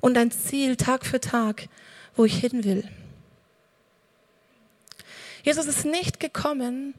und 0.00 0.18
ein 0.18 0.30
Ziel 0.30 0.76
Tag 0.76 1.06
für 1.06 1.20
Tag, 1.20 1.68
wo 2.16 2.24
ich 2.24 2.38
hin 2.38 2.64
will. 2.64 2.88
Jesus 5.42 5.66
ist 5.66 5.84
nicht 5.84 6.20
gekommen, 6.20 6.94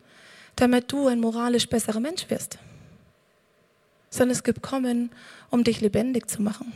damit 0.56 0.92
du 0.92 1.08
ein 1.08 1.20
moralisch 1.20 1.68
besserer 1.68 2.00
Mensch 2.00 2.30
wirst, 2.30 2.58
sondern 4.10 4.32
es 4.32 4.40
ist 4.40 4.44
gekommen, 4.44 5.12
um 5.50 5.64
dich 5.64 5.82
lebendig 5.82 6.30
zu 6.30 6.42
machen. 6.42 6.74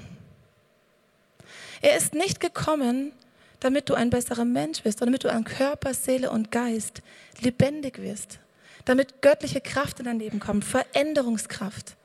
Er 1.82 1.98
ist 1.98 2.14
nicht 2.14 2.40
gekommen, 2.40 3.12
damit 3.60 3.90
du 3.90 3.94
ein 3.94 4.10
besserer 4.10 4.46
Mensch 4.46 4.84
wirst, 4.84 5.00
sondern 5.00 5.14
damit 5.14 5.24
du 5.24 5.32
an 5.32 5.44
Körper, 5.44 5.94
Seele 5.94 6.32
und 6.32 6.52
Geist 6.52 7.02
lebendig 7.40 8.02
wirst, 8.02 8.40
damit 8.88 9.22
göttliche 9.22 9.60
Kraft 9.60 10.00
in 10.00 10.06
dein 10.06 10.18
Leben 10.18 10.40
kommt, 10.40 10.64
Veränderungskraft. 10.64 11.98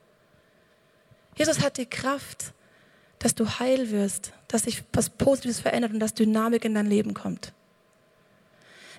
Jesus 1.37 1.61
hat 1.61 1.79
die 1.79 1.87
Kraft, 1.87 2.53
dass 3.21 3.37
du 3.37 3.49
heil 3.61 3.93
wirst, 3.93 4.33
dass 4.49 4.65
sich 4.65 4.83
was 4.93 5.09
Positives 5.09 5.61
verändert 5.61 5.93
und 5.93 6.01
dass 6.01 6.13
Dynamik 6.13 6.65
in 6.65 6.75
dein 6.75 6.87
Leben 6.87 7.15
kommt. 7.15 7.53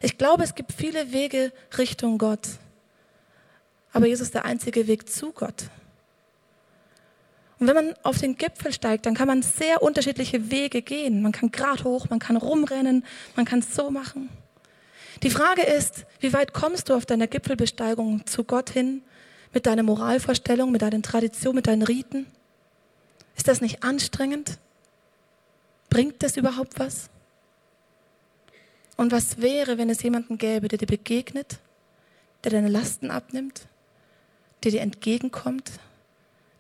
Ich 0.02 0.18
glaube, 0.18 0.44
es 0.44 0.56
gibt 0.56 0.72
viele 0.72 1.12
Wege 1.12 1.52
Richtung 1.78 2.18
Gott, 2.18 2.48
aber 3.92 4.08
Jesus 4.08 4.28
ist 4.28 4.34
der 4.34 4.46
einzige 4.46 4.88
Weg 4.88 5.10
zu 5.10 5.34
Gott. 5.34 5.66
Und 7.60 7.68
wenn 7.68 7.76
man 7.76 7.96
auf 8.04 8.18
den 8.18 8.38
Gipfel 8.38 8.72
steigt, 8.72 9.06
dann 9.06 9.14
kann 9.14 9.28
man 9.28 9.42
sehr 9.42 9.84
unterschiedliche 9.84 10.52
Wege 10.52 10.82
gehen. 10.82 11.22
Man 11.22 11.34
kann 11.34 11.52
grad 11.52 11.84
hoch, 11.84 12.10
man 12.10 12.20
kann 12.20 12.38
rumrennen, 12.38 13.06
man 13.36 13.46
kann 13.46 13.60
es 13.60 13.76
so 13.76 13.92
machen. 13.92 14.30
Die 15.22 15.30
Frage 15.30 15.62
ist, 15.62 16.06
wie 16.20 16.34
weit 16.34 16.54
kommst 16.54 16.90
du 16.90 16.96
auf 16.96 17.06
deiner 17.06 17.28
Gipfelbesteigung 17.28 18.26
zu 18.26 18.44
Gott 18.44 18.70
hin 18.70 19.04
mit 19.54 19.66
deiner 19.66 19.84
Moralvorstellung, 19.84 20.72
mit 20.72 20.82
deinen 20.82 21.04
Traditionen, 21.04 21.58
mit 21.58 21.68
deinen 21.68 21.84
Riten? 21.84 22.26
Ist 23.36 23.48
das 23.48 23.62
nicht 23.62 23.84
anstrengend? 23.84 24.58
Bringt 25.90 26.24
das 26.24 26.38
überhaupt 26.38 26.80
was? 26.80 27.10
Und 28.98 29.12
was 29.12 29.42
wäre, 29.42 29.78
wenn 29.78 29.90
es 29.90 30.02
jemanden 30.04 30.38
gäbe, 30.38 30.68
der 30.68 30.78
dir 30.78 30.88
begegnet, 30.88 31.60
der 32.44 32.52
deine 32.52 32.70
Lasten 32.70 33.12
abnimmt, 33.12 33.68
der 34.64 34.72
dir 34.72 34.82
entgegenkommt, 34.82 35.72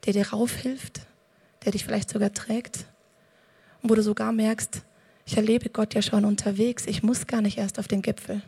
der 0.06 0.14
dir 0.14 0.30
raufhilft, 0.30 1.02
der 1.64 1.72
dich 1.72 1.86
vielleicht 1.86 2.10
sogar 2.10 2.34
trägt 2.34 2.86
und 3.82 3.90
wo 3.90 3.96
du 3.96 4.04
sogar 4.04 4.32
merkst, 4.32 4.82
ich 5.26 5.38
erlebe 5.38 5.70
Gott 5.70 5.94
ja 5.94 6.02
schon 6.02 6.26
unterwegs, 6.26 6.86
ich 6.86 7.04
muss 7.04 7.28
gar 7.28 7.42
nicht 7.42 7.58
erst 7.58 7.80
auf 7.80 7.88
den 7.88 8.02
Gipfel. 8.02 8.42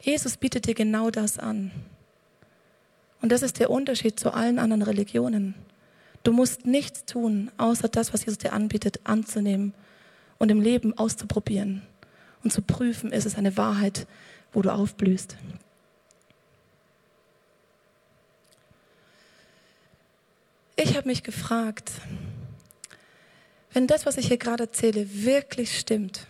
Jesus 0.00 0.36
bietet 0.36 0.66
dir 0.66 0.74
genau 0.74 1.10
das 1.10 1.38
an. 1.38 1.70
Und 3.20 3.30
das 3.30 3.42
ist 3.42 3.60
der 3.60 3.70
Unterschied 3.70 4.18
zu 4.18 4.32
allen 4.32 4.58
anderen 4.58 4.82
Religionen. 4.82 5.54
Du 6.24 6.32
musst 6.32 6.66
nichts 6.66 7.04
tun, 7.04 7.50
außer 7.56 7.88
das, 7.88 8.12
was 8.12 8.24
Jesus 8.24 8.38
dir 8.38 8.52
anbietet, 8.52 9.00
anzunehmen 9.04 9.74
und 10.38 10.50
im 10.50 10.60
Leben 10.60 10.96
auszuprobieren 10.98 11.82
und 12.42 12.52
zu 12.52 12.62
prüfen, 12.62 13.12
ist 13.12 13.26
es 13.26 13.36
eine 13.36 13.56
Wahrheit, 13.56 14.06
wo 14.52 14.62
du 14.62 14.72
aufblühst. 14.72 15.36
Ich 20.76 20.96
habe 20.96 21.08
mich 21.08 21.22
gefragt, 21.22 21.92
wenn 23.72 23.86
das, 23.86 24.06
was 24.06 24.18
ich 24.18 24.28
hier 24.28 24.38
gerade 24.38 24.64
erzähle, 24.64 25.06
wirklich 25.24 25.78
stimmt, 25.78 26.26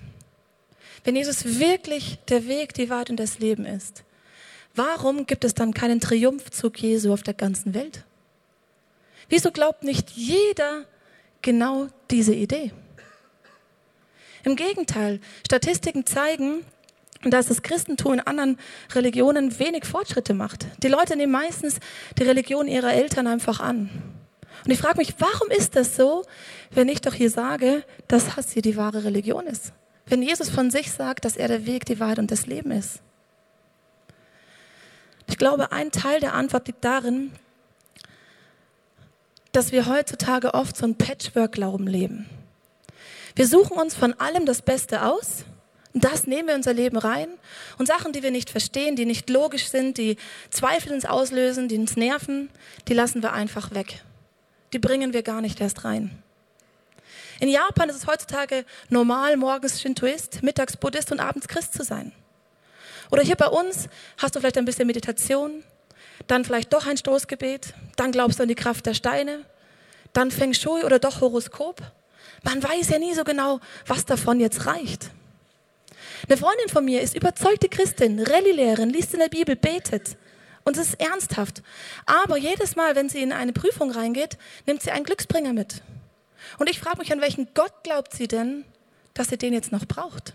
wenn 1.05 1.17
Jesus 1.17 1.59
wirklich 1.59 2.19
der 2.29 2.47
Weg, 2.47 2.75
die 2.75 2.89
Wahrheit 2.89 3.11
und 3.11 3.19
das 3.19 3.41
Leben 3.41 3.67
ist, 3.67 4.05
Warum 4.75 5.27
gibt 5.27 5.45
es 5.45 5.55
dann 5.55 5.75
keinen 5.75 6.01
Triumphzug 6.01 6.79
Jesu 6.79 7.13
auf 7.13 7.23
der 7.23 7.35
ganzen 7.35 7.75
Welt? 7.75 8.05
Wieso 9.29 9.51
glaubt 9.51 9.85
nicht 9.85 10.11
jeder 10.11 10.85
genau 11.43 11.89
diese 12.11 12.35
Idee? 12.35 12.73
Im 14.45 14.57
Gegenteil, 14.57 15.21
Statistiken 15.47 16.07
zeigen, 16.07 16.65
dass 17.23 17.47
das 17.47 17.63
Christentum 17.63 18.15
in 18.15 18.21
anderen 18.21 18.59
Religionen 18.93 19.59
wenig 19.59 19.85
Fortschritte 19.85 20.35
macht. 20.35 20.67
Die 20.83 20.89
Leute 20.89 21.17
nehmen 21.17 21.33
meistens 21.33 21.79
die 22.19 22.25
Religion 22.25 22.67
ihrer 22.67 22.93
Eltern 22.95 23.27
einfach 23.27 23.61
an. 23.61 23.91
Und 24.65 24.71
ich 24.71 24.79
frage 24.79 24.99
mich, 24.99 25.15
warum 25.19 25.51
ist 25.51 25.77
das 25.77 25.97
so, 25.97 26.25
wenn 26.71 26.89
ich 26.89 27.01
doch 27.01 27.15
hier 27.15 27.31
sage, 27.31 27.85
dass 28.09 28.35
das 28.37 28.53
hier 28.53 28.63
die 28.63 28.77
wahre 28.77 29.05
Religion 29.05 29.47
ist? 29.47 29.73
Wenn 30.07 30.23
Jesus 30.23 30.51
von 30.51 30.71
sich 30.71 30.93
sagt, 30.93 31.25
dass 31.25 31.37
er 31.37 31.49
der 31.49 31.67
Weg, 31.67 31.85
die 31.87 32.01
Wahrheit 32.01 32.19
und 32.19 32.31
das 32.31 32.47
Leben 32.47 32.71
ist. 32.71 33.01
Ich 35.29 35.39
glaube, 35.39 35.73
ein 35.73 35.91
Teil 35.91 36.21
der 36.21 36.35
Antwort 36.35 36.67
liegt 36.67 36.85
darin, 36.85 37.33
dass 39.53 39.73
wir 39.73 39.87
heutzutage 39.87 40.55
oft 40.55 40.77
so 40.77 40.87
ein 40.87 40.97
Patchwork-Glauben 40.97 41.87
leben. 41.87 42.29
Wir 43.35 43.47
suchen 43.47 43.79
uns 43.79 43.95
von 43.95 44.15
allem 44.15 44.47
das 44.47 44.63
Beste 44.63 45.05
aus 45.05 45.45
das 45.95 46.27
nehmen 46.27 46.49
wir 46.49 46.55
in 46.55 46.61
unser 46.61 46.73
Leben 46.73 46.97
rein 46.97 47.29
und 47.79 47.87
Sachen, 47.87 48.13
die 48.13 48.23
wir 48.23 48.31
nicht 48.31 48.49
verstehen, 48.49 48.97
die 48.97 49.05
nicht 49.05 49.29
logisch 49.29 49.69
sind, 49.69 49.99
die 49.99 50.17
Zweifel 50.51 50.93
uns 50.93 51.05
auslösen, 51.05 51.69
die 51.69 51.77
uns 51.77 51.97
nerven, 51.97 52.49
die 52.89 52.95
lassen 52.95 53.23
wir 53.23 53.33
einfach 53.33 53.73
weg. 53.73 54.03
Die 54.73 54.79
bringen 54.79 55.13
wir 55.13 55.23
gar 55.23 55.41
nicht 55.41 55.61
erst 55.61 55.85
rein. 55.85 56.23
In 57.41 57.49
Japan 57.49 57.89
ist 57.89 57.97
es 57.97 58.07
heutzutage 58.07 58.65
normal, 58.89 59.37
morgens 59.37 59.81
Shintoist, 59.81 60.43
mittags 60.43 60.77
Buddhist 60.77 61.11
und 61.11 61.21
abends 61.21 61.49
Christ 61.49 61.75
zu 61.75 61.83
sein. 61.83 62.13
Oder 63.11 63.23
hier 63.23 63.37
bei 63.37 63.49
uns 63.49 63.89
hast 64.17 64.35
du 64.35 64.41
vielleicht 64.41 64.59
ein 64.59 64.65
bisschen 64.65 64.87
Meditation, 64.87 65.65
dann 66.27 66.45
vielleicht 66.45 66.73
doch 66.73 66.87
ein 66.87 66.97
Stoßgebet, 66.97 67.75
dann 67.97 68.13
glaubst 68.13 68.39
du 68.39 68.45
an 68.45 68.49
die 68.49 68.55
Kraft 68.55 68.87
der 68.87 68.95
Steine, 68.95 69.45
dann 70.13 70.31
Feng 70.31 70.55
Shui 70.55 70.85
oder 70.85 70.99
doch 70.99 71.21
Horoskop. 71.21 71.83
Man 72.45 72.63
weiß 72.63 72.91
ja 72.91 72.99
nie 72.99 73.15
so 73.15 73.25
genau, 73.25 73.61
was 73.87 74.05
davon 74.05 74.41
jetzt 74.41 74.67
reicht. 74.67 75.11
Eine 76.29 76.37
Freundin 76.37 76.69
von 76.69 76.85
mir 76.85 77.01
ist 77.01 77.17
überzeugte 77.17 77.69
Christin, 77.69 78.21
Rallye-Lehrerin, 78.21 78.91
liest 78.91 79.15
in 79.15 79.21
der 79.21 79.29
Bibel, 79.29 79.57
betet. 79.57 80.17
Und 80.65 80.77
es 80.77 80.91
ist 80.91 81.01
ernsthaft. 81.01 81.63
Aber 82.07 82.37
jedes 82.37 82.77
Mal, 82.77 82.95
wenn 82.95 83.09
sie 83.09 83.23
in 83.23 83.33
eine 83.33 83.53
Prüfung 83.53 83.91
reingeht, 83.91 84.39
nimmt 84.67 84.83
sie 84.83 84.91
einen 84.91 85.05
Glücksbringer 85.05 85.53
mit. 85.53 85.83
Und 86.59 86.71
ich 86.71 86.79
frage 86.79 86.99
mich, 86.99 87.13
an 87.13 87.21
welchen 87.21 87.49
Gott 87.55 87.73
glaubt 87.83 88.13
sie 88.13 88.29
denn, 88.29 88.65
dass 89.15 89.29
sie 89.29 89.39
den 89.39 89.53
jetzt 89.53 89.73
noch 89.73 89.87
braucht? 89.87 90.35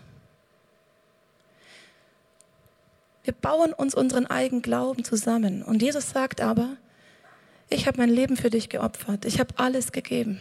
Wir 3.24 3.34
bauen 3.34 3.72
uns 3.72 3.94
unseren 3.94 4.26
eigenen 4.26 4.62
Glauben 4.62 5.04
zusammen. 5.04 5.62
Und 5.62 5.82
Jesus 5.82 6.10
sagt 6.10 6.40
aber, 6.40 6.76
ich 7.68 7.86
habe 7.86 7.98
mein 7.98 8.08
Leben 8.08 8.36
für 8.36 8.48
dich 8.48 8.70
geopfert, 8.70 9.26
ich 9.26 9.38
habe 9.38 9.54
alles 9.58 9.92
gegeben. 9.92 10.40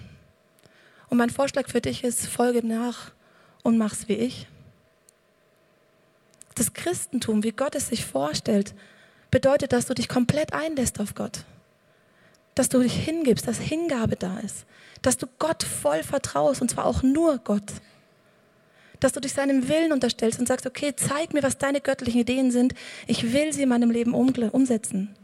Und 1.09 1.17
mein 1.17 1.29
Vorschlag 1.29 1.69
für 1.69 1.81
dich 1.81 2.03
ist, 2.03 2.27
folge 2.27 2.65
nach 2.65 3.11
und 3.63 3.77
mach's 3.77 4.07
wie 4.07 4.13
ich. 4.13 4.47
Das 6.55 6.73
Christentum, 6.73 7.43
wie 7.43 7.51
Gott 7.51 7.75
es 7.75 7.89
sich 7.89 8.05
vorstellt, 8.05 8.73
bedeutet, 9.31 9.73
dass 9.73 9.85
du 9.85 9.93
dich 9.93 10.07
komplett 10.07 10.53
einlässt 10.53 10.99
auf 10.99 11.15
Gott. 11.15 11.43
Dass 12.55 12.69
du 12.69 12.79
dich 12.79 12.93
hingibst, 12.93 13.47
dass 13.47 13.59
Hingabe 13.59 14.15
da 14.15 14.39
ist. 14.39 14.65
Dass 15.01 15.17
du 15.17 15.27
Gott 15.39 15.63
voll 15.63 16.03
vertraust 16.03 16.61
und 16.61 16.71
zwar 16.71 16.85
auch 16.85 17.03
nur 17.03 17.37
Gott. 17.39 17.71
Dass 18.99 19.13
du 19.13 19.19
dich 19.19 19.33
seinem 19.33 19.67
Willen 19.67 19.91
unterstellst 19.91 20.39
und 20.39 20.47
sagst, 20.47 20.65
okay, 20.65 20.93
zeig 20.95 21.33
mir, 21.33 21.43
was 21.43 21.57
deine 21.57 21.81
göttlichen 21.81 22.21
Ideen 22.21 22.51
sind. 22.51 22.73
Ich 23.05 23.31
will 23.33 23.53
sie 23.53 23.63
in 23.63 23.69
meinem 23.69 23.91
Leben 23.91 24.13
umsetzen. 24.13 25.15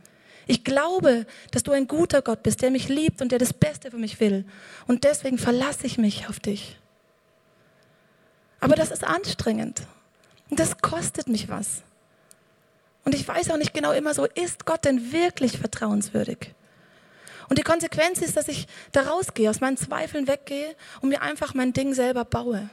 Ich 0.46 0.64
glaube, 0.64 1.26
dass 1.52 1.64
du 1.64 1.72
ein 1.72 1.88
guter 1.88 2.22
Gott 2.22 2.44
bist, 2.44 2.62
der 2.62 2.70
mich 2.70 2.90
liebt 2.90 3.22
und 3.22 3.32
der 3.32 3.40
das 3.40 3.54
Beste 3.54 3.92
für 3.92 3.98
mich 3.98 4.20
will. 4.20 4.46
Und 4.88 5.06
deswegen 5.06 5.38
verlasse 5.38 5.88
ich 5.88 5.98
mich 5.98 6.28
auf 6.28 6.40
dich. 6.40 6.78
Aber 8.60 8.76
das 8.76 8.92
ist 8.92 9.04
anstrengend. 9.04 9.82
Und 10.50 10.60
das 10.60 10.78
kostet 10.78 11.28
mich 11.28 11.50
was. 11.50 11.82
Und 13.06 13.16
ich 13.16 13.28
weiß 13.28 13.52
auch 13.52 13.58
nicht 13.58 13.74
genau 13.74 13.92
immer 13.92 14.14
so, 14.14 14.26
ist 14.26 14.66
Gott 14.66 14.86
denn 14.86 15.12
wirklich 15.12 15.58
vertrauenswürdig? 15.58 16.54
Und 17.50 17.60
die 17.60 17.64
Konsequenz 17.64 18.20
ist, 18.22 18.38
dass 18.38 18.48
ich 18.48 18.68
da 18.94 19.02
rausgehe, 19.02 19.50
aus 19.50 19.60
meinen 19.60 19.78
Zweifeln 19.78 20.28
weggehe 20.28 20.76
und 21.02 21.10
mir 21.10 21.22
einfach 21.22 21.54
mein 21.54 21.74
Ding 21.74 21.94
selber 21.94 22.24
baue. 22.24 22.70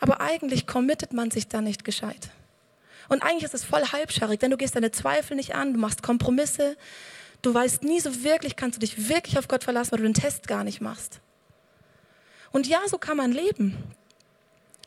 Aber 0.00 0.20
eigentlich 0.20 0.66
committet 0.66 1.12
man 1.12 1.30
sich 1.30 1.48
da 1.48 1.60
nicht 1.60 1.84
gescheit. 1.84 2.30
Und 3.08 3.22
eigentlich 3.22 3.44
ist 3.44 3.54
es 3.54 3.64
voll 3.64 3.84
halbscharig, 3.84 4.40
denn 4.40 4.50
du 4.50 4.56
gehst 4.56 4.74
deine 4.76 4.90
Zweifel 4.90 5.36
nicht 5.36 5.54
an, 5.54 5.74
du 5.74 5.78
machst 5.78 6.02
Kompromisse, 6.02 6.76
du 7.42 7.54
weißt 7.54 7.84
nie 7.84 8.00
so 8.00 8.24
wirklich, 8.24 8.56
kannst 8.56 8.76
du 8.76 8.80
dich 8.80 9.08
wirklich 9.08 9.38
auf 9.38 9.48
Gott 9.48 9.64
verlassen, 9.64 9.92
weil 9.92 9.98
du 9.98 10.04
den 10.04 10.14
Test 10.14 10.48
gar 10.48 10.64
nicht 10.64 10.80
machst. 10.80 11.20
Und 12.50 12.66
ja, 12.66 12.80
so 12.88 12.98
kann 12.98 13.16
man 13.16 13.32
leben. 13.32 13.76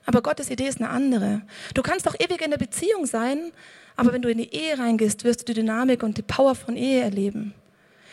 Aber 0.08 0.22
Gottes 0.22 0.50
Idee 0.50 0.68
ist 0.68 0.80
eine 0.80 0.90
andere. 0.90 1.42
Du 1.74 1.84
kannst 1.84 2.08
auch 2.08 2.16
ewig 2.16 2.42
in 2.42 2.50
der 2.50 2.58
Beziehung 2.58 3.06
sein, 3.06 3.52
aber 3.98 4.14
wenn 4.14 4.22
du 4.22 4.30
in 4.30 4.38
die 4.38 4.56
Ehe 4.56 4.80
reingehst, 4.80 5.26
wirst 5.26 5.42
du 5.42 5.46
die 5.46 5.56
Dynamik 5.56 6.02
und 6.02 6.18
die 6.18 6.22
Power 6.22 6.56
von 6.56 6.78
Ehe 6.78 7.02
erleben. 7.02 7.54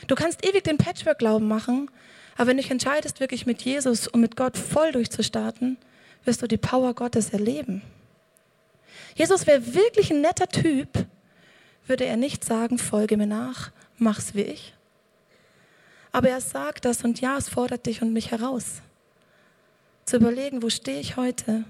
Du 0.09 0.17
kannst 0.17 0.45
ewig 0.45 0.65
den 0.65 0.77
Patchwork-Glauben 0.77 1.47
machen, 1.47 1.89
aber 2.37 2.49
wenn 2.49 2.57
du 2.57 2.63
dich 2.65 2.73
entscheidest, 2.73 3.21
wirklich 3.21 3.47
mit 3.47 3.63
Jesus 3.63 4.09
und 4.09 4.21
mit 4.21 4.37
Gott 4.37 4.59
voll 4.59 4.91
durchzustarten, 4.91 5.79
wirst 6.25 6.43
du 6.43 6.49
die 6.49 6.57
Power 6.57 6.95
Gottes 6.95 7.31
erleben. 7.31 7.81
Jesus 9.15 9.47
wäre 9.47 9.75
wirklich 9.75 10.11
ein 10.11 10.21
netter 10.21 10.49
Typ, 10.49 11.07
würde 11.87 12.07
er 12.07 12.17
nicht 12.17 12.45
sagen, 12.45 12.79
folge 12.79 13.17
mir 13.17 13.29
nach, 13.29 13.71
mach's 13.99 14.35
wie 14.35 14.43
ich. 14.43 14.75
Aber 16.11 16.29
er 16.29 16.41
sagt 16.41 16.87
das 16.87 17.05
und 17.05 17.21
ja, 17.21 17.37
es 17.37 17.49
fordert 17.49 17.87
dich 17.87 18.03
und 18.03 18.13
mich 18.13 18.33
heraus. 18.33 18.83
Zu 20.07 20.17
überlegen, 20.17 20.63
wo 20.63 20.71
stehe 20.71 20.99
ich 20.99 21.17
heute? 21.17 21.65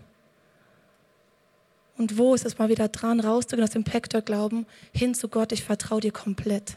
Und 1.97 2.19
wo 2.19 2.35
ist 2.35 2.45
es 2.45 2.59
mal 2.59 2.69
wieder 2.69 2.89
dran, 2.89 3.21
rauszugehen 3.21 3.65
aus 3.65 3.71
dem 3.71 3.85
Pektor-Glauben 3.85 4.67
hin 4.93 5.15
zu 5.15 5.29
Gott, 5.29 5.53
ich 5.53 5.63
vertraue 5.63 6.01
dir 6.01 6.13
komplett. 6.13 6.77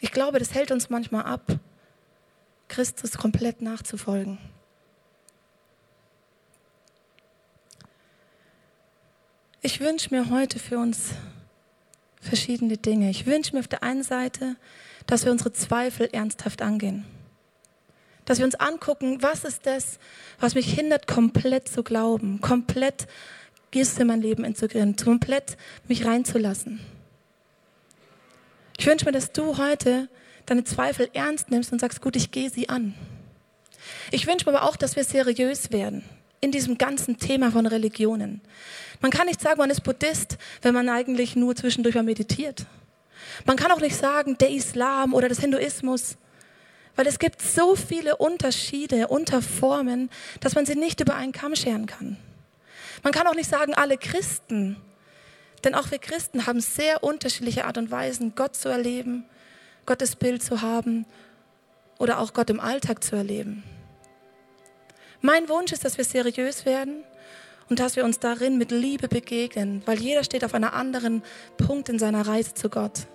Ich 0.00 0.12
glaube, 0.12 0.38
das 0.38 0.54
hält 0.54 0.70
uns 0.70 0.90
manchmal 0.90 1.24
ab, 1.24 1.58
Christus 2.68 3.18
komplett 3.18 3.60
nachzufolgen. 3.60 4.38
Ich 9.60 9.80
wünsche 9.80 10.14
mir 10.14 10.30
heute 10.30 10.58
für 10.58 10.78
uns 10.78 11.10
verschiedene 12.20 12.76
Dinge. 12.76 13.10
Ich 13.10 13.26
wünsche 13.26 13.54
mir 13.54 13.60
auf 13.60 13.68
der 13.68 13.82
einen 13.82 14.04
Seite, 14.04 14.56
dass 15.06 15.24
wir 15.24 15.32
unsere 15.32 15.52
Zweifel 15.52 16.08
ernsthaft 16.12 16.62
angehen. 16.62 17.04
Dass 18.28 18.36
wir 18.36 18.44
uns 18.44 18.56
angucken, 18.56 19.22
was 19.22 19.44
ist 19.44 19.64
das, 19.64 19.98
was 20.38 20.54
mich 20.54 20.70
hindert, 20.70 21.06
komplett 21.06 21.66
zu 21.66 21.82
glauben, 21.82 22.42
komplett 22.42 23.06
Jesus 23.72 23.98
in 23.98 24.06
mein 24.06 24.20
Leben 24.20 24.44
integrieren, 24.44 24.96
komplett 24.96 25.56
mich 25.88 26.04
reinzulassen. 26.04 26.78
Ich 28.76 28.86
wünsche 28.86 29.06
mir, 29.06 29.12
dass 29.12 29.32
du 29.32 29.56
heute 29.56 30.10
deine 30.44 30.62
Zweifel 30.62 31.08
ernst 31.14 31.50
nimmst 31.50 31.72
und 31.72 31.80
sagst, 31.80 32.02
gut, 32.02 32.16
ich 32.16 32.30
gehe 32.30 32.50
sie 32.50 32.68
an. 32.68 32.94
Ich 34.10 34.26
wünsche 34.26 34.44
mir 34.44 34.54
aber 34.58 34.68
auch, 34.68 34.76
dass 34.76 34.94
wir 34.94 35.04
seriös 35.04 35.72
werden 35.72 36.04
in 36.42 36.52
diesem 36.52 36.76
ganzen 36.76 37.16
Thema 37.16 37.50
von 37.50 37.66
Religionen. 37.66 38.42
Man 39.00 39.10
kann 39.10 39.26
nicht 39.26 39.40
sagen, 39.40 39.56
man 39.56 39.70
ist 39.70 39.84
Buddhist, 39.84 40.36
wenn 40.60 40.74
man 40.74 40.90
eigentlich 40.90 41.34
nur 41.34 41.56
zwischendurch 41.56 41.94
mal 41.94 42.04
meditiert. 42.04 42.66
Man 43.46 43.56
kann 43.56 43.72
auch 43.72 43.80
nicht 43.80 43.96
sagen, 43.96 44.36
der 44.36 44.50
Islam 44.50 45.14
oder 45.14 45.30
das 45.30 45.40
Hinduismus, 45.40 46.18
weil 46.98 47.06
es 47.06 47.20
gibt 47.20 47.40
so 47.40 47.76
viele 47.76 48.16
Unterschiede, 48.16 49.06
Unterformen, 49.06 50.10
dass 50.40 50.56
man 50.56 50.66
sie 50.66 50.74
nicht 50.74 50.98
über 50.98 51.14
einen 51.14 51.30
Kamm 51.30 51.54
scheren 51.54 51.86
kann. 51.86 52.16
Man 53.04 53.12
kann 53.12 53.28
auch 53.28 53.36
nicht 53.36 53.48
sagen, 53.48 53.72
alle 53.72 53.96
Christen, 53.98 54.74
denn 55.62 55.76
auch 55.76 55.92
wir 55.92 56.00
Christen 56.00 56.48
haben 56.48 56.60
sehr 56.60 57.04
unterschiedliche 57.04 57.66
Art 57.66 57.78
und 57.78 57.92
Weisen, 57.92 58.32
Gott 58.34 58.56
zu 58.56 58.68
erleben, 58.68 59.24
Gottes 59.86 60.16
Bild 60.16 60.42
zu 60.42 60.60
haben 60.60 61.06
oder 62.00 62.18
auch 62.18 62.34
Gott 62.34 62.50
im 62.50 62.58
Alltag 62.58 63.04
zu 63.04 63.14
erleben. 63.14 63.62
Mein 65.20 65.48
Wunsch 65.48 65.70
ist, 65.70 65.84
dass 65.84 65.98
wir 65.98 66.04
seriös 66.04 66.66
werden 66.66 67.04
und 67.68 67.78
dass 67.78 67.94
wir 67.94 68.04
uns 68.04 68.18
darin 68.18 68.58
mit 68.58 68.72
Liebe 68.72 69.06
begegnen, 69.06 69.82
weil 69.86 70.00
jeder 70.00 70.24
steht 70.24 70.44
auf 70.44 70.52
einem 70.52 70.70
anderen 70.70 71.22
Punkt 71.58 71.90
in 71.90 72.00
seiner 72.00 72.26
Reise 72.26 72.54
zu 72.54 72.68
Gott. 72.68 73.06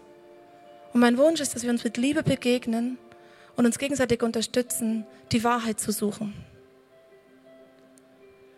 Und 0.93 1.01
mein 1.01 1.17
Wunsch 1.17 1.41
ist, 1.41 1.53
dass 1.53 1.63
wir 1.63 1.69
uns 1.69 1.83
mit 1.83 1.97
Liebe 1.97 2.23
begegnen 2.23 2.97
und 3.55 3.65
uns 3.65 3.77
gegenseitig 3.77 4.23
unterstützen, 4.23 5.05
die 5.31 5.43
Wahrheit 5.43 5.79
zu 5.79 5.91
suchen. 5.91 6.33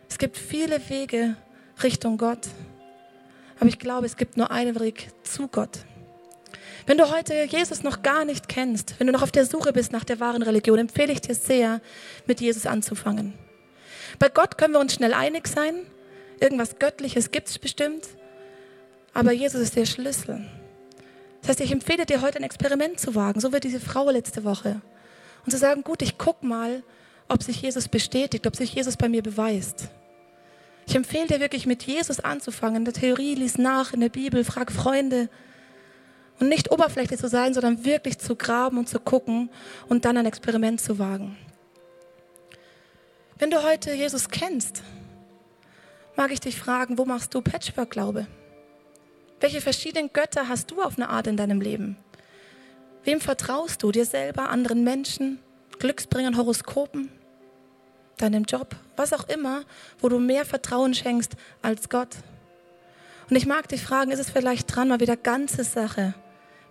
Es 0.09 0.17
gibt 0.17 0.37
viele 0.37 0.89
Wege 0.89 1.35
Richtung 1.83 2.17
Gott, 2.17 2.47
aber 3.59 3.67
ich 3.67 3.79
glaube, 3.79 4.05
es 4.05 4.17
gibt 4.17 4.37
nur 4.37 4.51
einen 4.51 4.79
Weg 4.79 5.09
zu 5.23 5.47
Gott. 5.47 5.79
Wenn 6.87 6.97
du 6.97 7.09
heute 7.11 7.45
Jesus 7.45 7.83
noch 7.83 8.03
gar 8.03 8.25
nicht 8.25 8.47
kennst, 8.47 8.99
wenn 8.99 9.07
du 9.07 9.13
noch 9.13 9.23
auf 9.23 9.31
der 9.31 9.45
Suche 9.45 9.73
bist 9.73 9.91
nach 9.91 10.03
der 10.03 10.19
wahren 10.19 10.43
Religion, 10.43 10.77
empfehle 10.77 11.11
ich 11.11 11.21
dir 11.21 11.33
sehr, 11.33 11.81
mit 12.27 12.41
Jesus 12.41 12.67
anzufangen. 12.67 13.33
Bei 14.19 14.29
Gott 14.29 14.57
können 14.57 14.73
wir 14.73 14.79
uns 14.79 14.93
schnell 14.93 15.13
einig 15.13 15.47
sein. 15.47 15.87
Irgendwas 16.39 16.77
Göttliches 16.77 17.31
gibt 17.31 17.49
es 17.49 17.57
bestimmt. 17.57 18.07
Aber 19.13 19.31
Jesus 19.31 19.61
ist 19.61 19.75
der 19.75 19.85
Schlüssel. 19.85 20.45
Das 21.45 21.49
heißt, 21.49 21.61
ich 21.61 21.71
empfehle 21.71 22.07
dir 22.07 22.21
heute 22.21 22.39
ein 22.39 22.43
Experiment 22.43 22.99
zu 22.99 23.13
wagen, 23.13 23.39
so 23.39 23.53
wie 23.53 23.59
diese 23.59 23.79
Frau 23.79 24.09
letzte 24.09 24.43
Woche. 24.43 24.81
Und 25.45 25.51
zu 25.51 25.59
sagen, 25.59 25.83
gut, 25.83 26.01
ich 26.01 26.17
guck 26.17 26.41
mal, 26.41 26.81
ob 27.27 27.43
sich 27.43 27.61
Jesus 27.61 27.87
bestätigt, 27.87 28.47
ob 28.47 28.55
sich 28.55 28.73
Jesus 28.73 28.97
bei 28.97 29.09
mir 29.09 29.21
beweist. 29.21 29.89
Ich 30.87 30.95
empfehle 30.95 31.27
dir 31.27 31.39
wirklich 31.39 31.67
mit 31.67 31.83
Jesus 31.83 32.19
anzufangen. 32.19 32.77
In 32.77 32.85
der 32.85 32.95
Theorie 32.95 33.35
lies 33.35 33.59
nach, 33.59 33.93
in 33.93 33.99
der 33.99 34.09
Bibel, 34.09 34.43
frag 34.43 34.71
Freunde, 34.71 35.29
und 36.39 36.49
nicht 36.49 36.71
oberflächlich 36.71 37.19
zu 37.19 37.29
sein, 37.29 37.53
sondern 37.53 37.85
wirklich 37.85 38.17
zu 38.17 38.35
graben 38.35 38.79
und 38.79 38.89
zu 38.89 38.99
gucken 38.99 39.51
und 39.87 40.03
dann 40.03 40.17
ein 40.17 40.25
Experiment 40.25 40.81
zu 40.81 40.97
wagen. 40.97 41.37
Wenn 43.37 43.51
du 43.51 43.61
heute 43.61 43.93
Jesus 43.93 44.29
kennst, 44.29 44.81
mag 46.17 46.31
ich 46.31 46.39
dich 46.39 46.57
fragen, 46.57 46.97
wo 46.97 47.05
machst 47.05 47.35
du 47.35 47.41
Patchwork-Glaube? 47.41 48.25
Welche 49.39 49.61
verschiedenen 49.61 50.11
Götter 50.13 50.47
hast 50.47 50.71
du 50.71 50.81
auf 50.81 50.97
eine 50.97 51.09
Art 51.09 51.27
in 51.27 51.37
deinem 51.37 51.61
Leben? 51.61 51.97
Wem 53.03 53.21
vertraust 53.21 53.83
du? 53.83 53.91
Dir 53.91 54.05
selber, 54.05 54.49
anderen 54.49 54.83
Menschen, 54.83 55.39
Glücksbringern, 55.79 56.37
Horoskopen, 56.37 57.09
deinem 58.17 58.43
Job, 58.45 58.75
was 58.95 59.13
auch 59.13 59.27
immer, 59.27 59.63
wo 59.99 60.09
du 60.09 60.19
mehr 60.19 60.45
Vertrauen 60.45 60.93
schenkst 60.93 61.33
als 61.61 61.89
Gott? 61.89 62.15
Und 63.29 63.35
ich 63.35 63.45
mag 63.45 63.67
dich 63.67 63.81
fragen, 63.81 64.11
ist 64.11 64.19
es 64.19 64.29
vielleicht 64.29 64.73
dran, 64.75 64.87
mal 64.87 64.99
wieder 64.99 65.17
ganze 65.17 65.63
Sache 65.63 66.13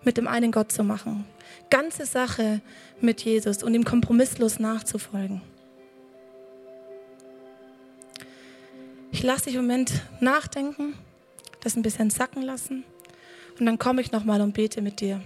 mit 0.05 0.16
dem 0.16 0.29
einen 0.29 0.53
Gott 0.53 0.70
zu 0.70 0.85
machen. 0.85 1.24
Ganze 1.70 2.07
Sache 2.07 2.61
mit 3.00 3.22
Jesus 3.22 3.62
und 3.62 3.74
ihm 3.74 3.85
kompromisslos 3.85 4.59
nachzufolgen. 4.59 5.42
Ich 9.11 9.22
lasse 9.22 9.44
dich 9.44 9.55
im 9.55 9.62
Moment 9.62 9.92
nachdenken, 10.20 10.94
das 11.64 11.77
ein 11.77 11.83
bisschen 11.83 12.11
sacken 12.11 12.42
lassen 12.42 12.85
und 13.59 13.66
dann 13.66 13.79
komme 13.79 14.00
ich 14.03 14.12
nochmal 14.12 14.40
und 14.40 14.53
bete 14.53 14.83
mit 14.83 15.00
dir. 15.00 15.20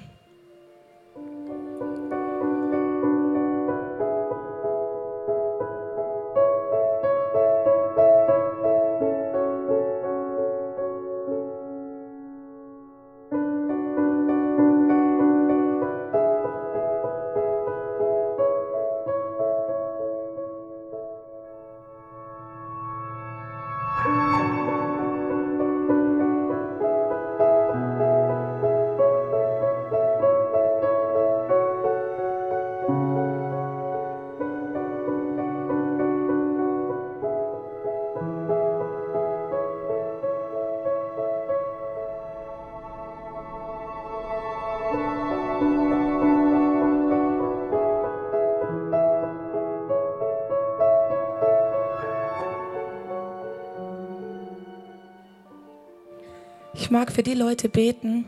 Für 57.19 57.25
die 57.25 57.35
Leute 57.35 57.69
beten, 57.69 58.27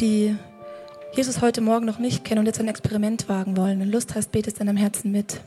die 0.00 0.36
Jesus 1.14 1.40
heute 1.40 1.62
Morgen 1.62 1.86
noch 1.86 1.98
nicht 1.98 2.26
kennen 2.26 2.40
und 2.40 2.44
jetzt 2.44 2.60
ein 2.60 2.68
Experiment 2.68 3.26
wagen 3.26 3.56
wollen. 3.56 3.80
Wenn 3.80 3.90
Lust 3.90 4.14
hast, 4.14 4.32
betest 4.32 4.60
in 4.60 4.66
deinem 4.66 4.76
Herzen 4.76 5.10
mit. 5.10 5.40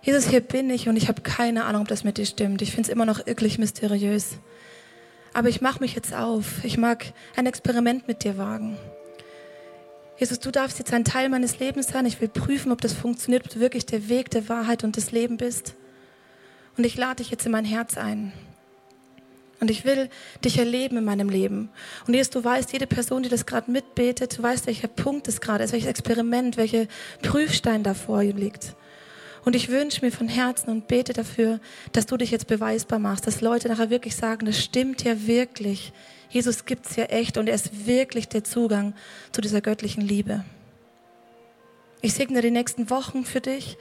Jesus, 0.00 0.26
hier 0.26 0.40
bin 0.40 0.70
ich 0.70 0.88
und 0.88 0.96
ich 0.96 1.08
habe 1.08 1.20
keine 1.20 1.66
Ahnung, 1.66 1.82
ob 1.82 1.88
das 1.88 2.04
mit 2.04 2.16
dir 2.16 2.24
stimmt. 2.24 2.62
Ich 2.62 2.70
finde 2.70 2.88
es 2.88 2.88
immer 2.88 3.04
noch 3.04 3.26
wirklich 3.26 3.58
mysteriös. 3.58 4.38
Aber 5.34 5.50
ich 5.50 5.60
mache 5.60 5.80
mich 5.80 5.94
jetzt 5.94 6.14
auf. 6.14 6.64
Ich 6.64 6.78
mag 6.78 7.12
ein 7.36 7.44
Experiment 7.44 8.08
mit 8.08 8.24
dir 8.24 8.38
wagen. 8.38 8.78
Jesus, 10.16 10.40
du 10.40 10.50
darfst 10.50 10.78
jetzt 10.78 10.94
ein 10.94 11.04
Teil 11.04 11.28
meines 11.28 11.58
Lebens 11.58 11.88
sein. 11.88 12.06
Ich 12.06 12.18
will 12.22 12.28
prüfen, 12.28 12.72
ob 12.72 12.80
das 12.80 12.94
funktioniert, 12.94 13.44
ob 13.44 13.52
du 13.52 13.60
wirklich 13.60 13.84
der 13.84 14.08
Weg 14.08 14.30
der 14.30 14.48
Wahrheit 14.48 14.84
und 14.84 14.96
des 14.96 15.12
Lebens 15.12 15.36
bist. 15.36 15.74
Und 16.78 16.86
ich 16.86 16.96
lade 16.96 17.16
dich 17.16 17.30
jetzt 17.30 17.44
in 17.44 17.52
mein 17.52 17.66
Herz 17.66 17.98
ein. 17.98 18.32
Und 19.60 19.70
ich 19.70 19.84
will 19.84 20.08
dich 20.42 20.58
erleben 20.58 20.96
in 20.96 21.04
meinem 21.04 21.28
Leben. 21.28 21.68
Und 22.06 22.14
Jesus, 22.14 22.30
du 22.30 22.42
weißt, 22.42 22.72
jede 22.72 22.86
Person, 22.86 23.22
die 23.22 23.28
das 23.28 23.44
gerade 23.44 23.70
mitbetet, 23.70 24.38
du 24.38 24.42
weißt, 24.42 24.66
welcher 24.66 24.88
Punkt 24.88 25.28
es 25.28 25.40
gerade 25.40 25.62
ist, 25.62 25.72
welches 25.72 25.90
Experiment, 25.90 26.56
welcher 26.56 26.86
Prüfstein 27.22 27.82
davor 27.82 28.24
liegt. 28.24 28.74
Und 29.44 29.54
ich 29.54 29.68
wünsche 29.68 30.04
mir 30.04 30.12
von 30.12 30.28
Herzen 30.28 30.70
und 30.70 30.88
bete 30.88 31.12
dafür, 31.12 31.60
dass 31.92 32.06
du 32.06 32.16
dich 32.16 32.30
jetzt 32.30 32.46
beweisbar 32.46 32.98
machst, 32.98 33.26
dass 33.26 33.40
Leute 33.40 33.68
nachher 33.68 33.90
wirklich 33.90 34.16
sagen, 34.16 34.46
das 34.46 34.62
stimmt 34.62 35.02
ja 35.04 35.26
wirklich. 35.26 35.92
Jesus 36.30 36.64
gibt's 36.64 36.96
ja 36.96 37.04
echt 37.04 37.36
und 37.36 37.48
er 37.48 37.54
ist 37.54 37.86
wirklich 37.86 38.28
der 38.28 38.44
Zugang 38.44 38.94
zu 39.32 39.40
dieser 39.40 39.60
göttlichen 39.60 40.02
Liebe. 40.02 40.44
Ich 42.02 42.14
segne 42.14 42.40
die 42.40 42.50
nächsten 42.50 42.88
Wochen 42.88 43.24
für 43.24 43.40
dich, 43.40 43.76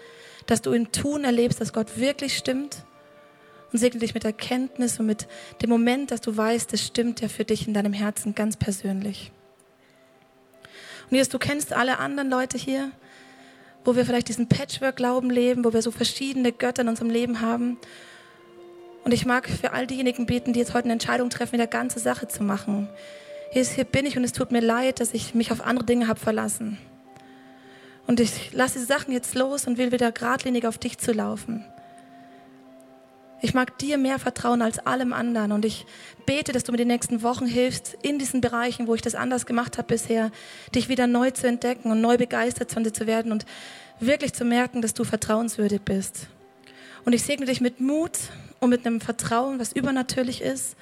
dass 0.45 0.61
du 0.61 0.71
in 0.71 0.91
Tun 0.91 1.23
erlebst, 1.23 1.61
dass 1.61 1.73
Gott 1.73 1.97
wirklich 1.97 2.37
stimmt 2.37 2.83
und 3.71 3.79
segne 3.79 3.99
dich 3.99 4.13
mit 4.13 4.25
Erkenntnis 4.25 4.99
und 4.99 5.05
mit 5.05 5.27
dem 5.61 5.69
Moment, 5.69 6.11
dass 6.11 6.21
du 6.21 6.35
weißt, 6.35 6.73
es 6.73 6.85
stimmt 6.85 7.21
ja 7.21 7.27
für 7.27 7.45
dich 7.45 7.67
in 7.67 7.73
deinem 7.73 7.93
Herzen 7.93 8.35
ganz 8.35 8.57
persönlich. 8.57 9.31
Und 11.09 11.15
Jesus, 11.15 11.29
du 11.29 11.39
kennst 11.39 11.73
alle 11.73 11.99
anderen 11.99 12.29
Leute 12.29 12.57
hier, 12.57 12.91
wo 13.83 13.95
wir 13.95 14.05
vielleicht 14.05 14.27
diesen 14.27 14.47
Patchwork-Glauben 14.47 15.29
leben, 15.29 15.65
wo 15.65 15.73
wir 15.73 15.81
so 15.81 15.91
verschiedene 15.91 16.51
Götter 16.51 16.83
in 16.83 16.89
unserem 16.89 17.09
Leben 17.09 17.41
haben. 17.41 17.77
Und 19.03 19.13
ich 19.13 19.25
mag 19.25 19.49
für 19.49 19.71
all 19.71 19.87
diejenigen 19.87 20.25
beten, 20.25 20.53
die 20.53 20.59
jetzt 20.59 20.73
heute 20.73 20.85
eine 20.85 20.93
Entscheidung 20.93 21.29
treffen, 21.29 21.53
mit 21.53 21.61
der 21.61 21.67
ganze 21.67 21.99
Sache 21.99 22.27
zu 22.27 22.43
machen. 22.43 22.87
Jesus, 23.53 23.73
hier 23.73 23.85
bin 23.85 24.05
ich 24.05 24.17
und 24.17 24.23
es 24.23 24.33
tut 24.33 24.51
mir 24.51 24.61
leid, 24.61 24.99
dass 24.99 25.13
ich 25.13 25.33
mich 25.33 25.51
auf 25.51 25.65
andere 25.65 25.85
Dinge 25.85 26.07
habe 26.07 26.19
verlassen. 26.19 26.77
Und 28.05 28.19
ich 28.19 28.53
lasse 28.53 28.79
die 28.79 28.85
Sachen 28.85 29.13
jetzt 29.13 29.35
los 29.35 29.65
und 29.65 29.77
will 29.77 29.91
wieder 29.91 30.11
geradlinig 30.11 30.67
auf 30.67 30.77
dich 30.77 30.97
zu 30.97 31.11
laufen. 31.11 31.65
Ich 33.41 33.53
mag 33.53 33.77
dir 33.77 33.97
mehr 33.97 34.19
vertrauen 34.19 34.61
als 34.61 34.79
allem 34.79 35.13
anderen 35.13 35.51
und 35.51 35.63
ich 35.63 35.85
bete, 36.25 36.51
dass 36.51 36.65
du 36.65 36.71
mir 36.71 36.77
die 36.77 36.85
nächsten 36.85 37.23
Wochen 37.23 37.45
hilfst, 37.45 37.97
in 38.01 38.19
diesen 38.19 38.41
Bereichen, 38.41 38.87
wo 38.87 38.95
ich 38.95 39.01
das 39.01 39.15
anders 39.15 39.45
gemacht 39.45 39.77
habe 39.77 39.87
bisher, 39.87 40.31
dich 40.75 40.89
wieder 40.89 41.07
neu 41.07 41.31
zu 41.31 41.47
entdecken 41.47 41.91
und 41.91 42.01
neu 42.01 42.17
begeistert 42.17 42.71
von 42.71 42.83
dir 42.83 42.93
zu 42.93 43.07
werden 43.07 43.31
und 43.31 43.45
wirklich 43.99 44.33
zu 44.33 44.43
merken, 44.43 44.81
dass 44.81 44.93
du 44.93 45.03
vertrauenswürdig 45.03 45.81
bist. 45.81 46.27
Und 47.05 47.13
ich 47.13 47.23
segne 47.23 47.45
dich 47.45 47.61
mit 47.61 47.79
Mut 47.79 48.19
und 48.59 48.69
mit 48.69 48.85
einem 48.85 48.99
Vertrauen, 48.99 49.59
was 49.59 49.71
übernatürlich 49.71 50.41
ist 50.41 50.75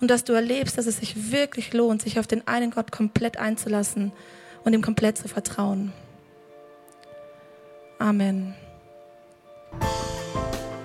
und 0.00 0.10
dass 0.10 0.24
du 0.24 0.32
erlebst, 0.32 0.78
dass 0.78 0.86
es 0.86 0.98
sich 0.98 1.30
wirklich 1.30 1.72
lohnt, 1.72 2.02
sich 2.02 2.18
auf 2.18 2.26
den 2.26 2.46
einen 2.48 2.70
Gott 2.70 2.90
komplett 2.90 3.36
einzulassen 3.36 4.12
und 4.64 4.72
ihm 4.72 4.82
komplett 4.82 5.18
zu 5.18 5.28
vertrauen. 5.28 5.92
Amen. 7.98 8.54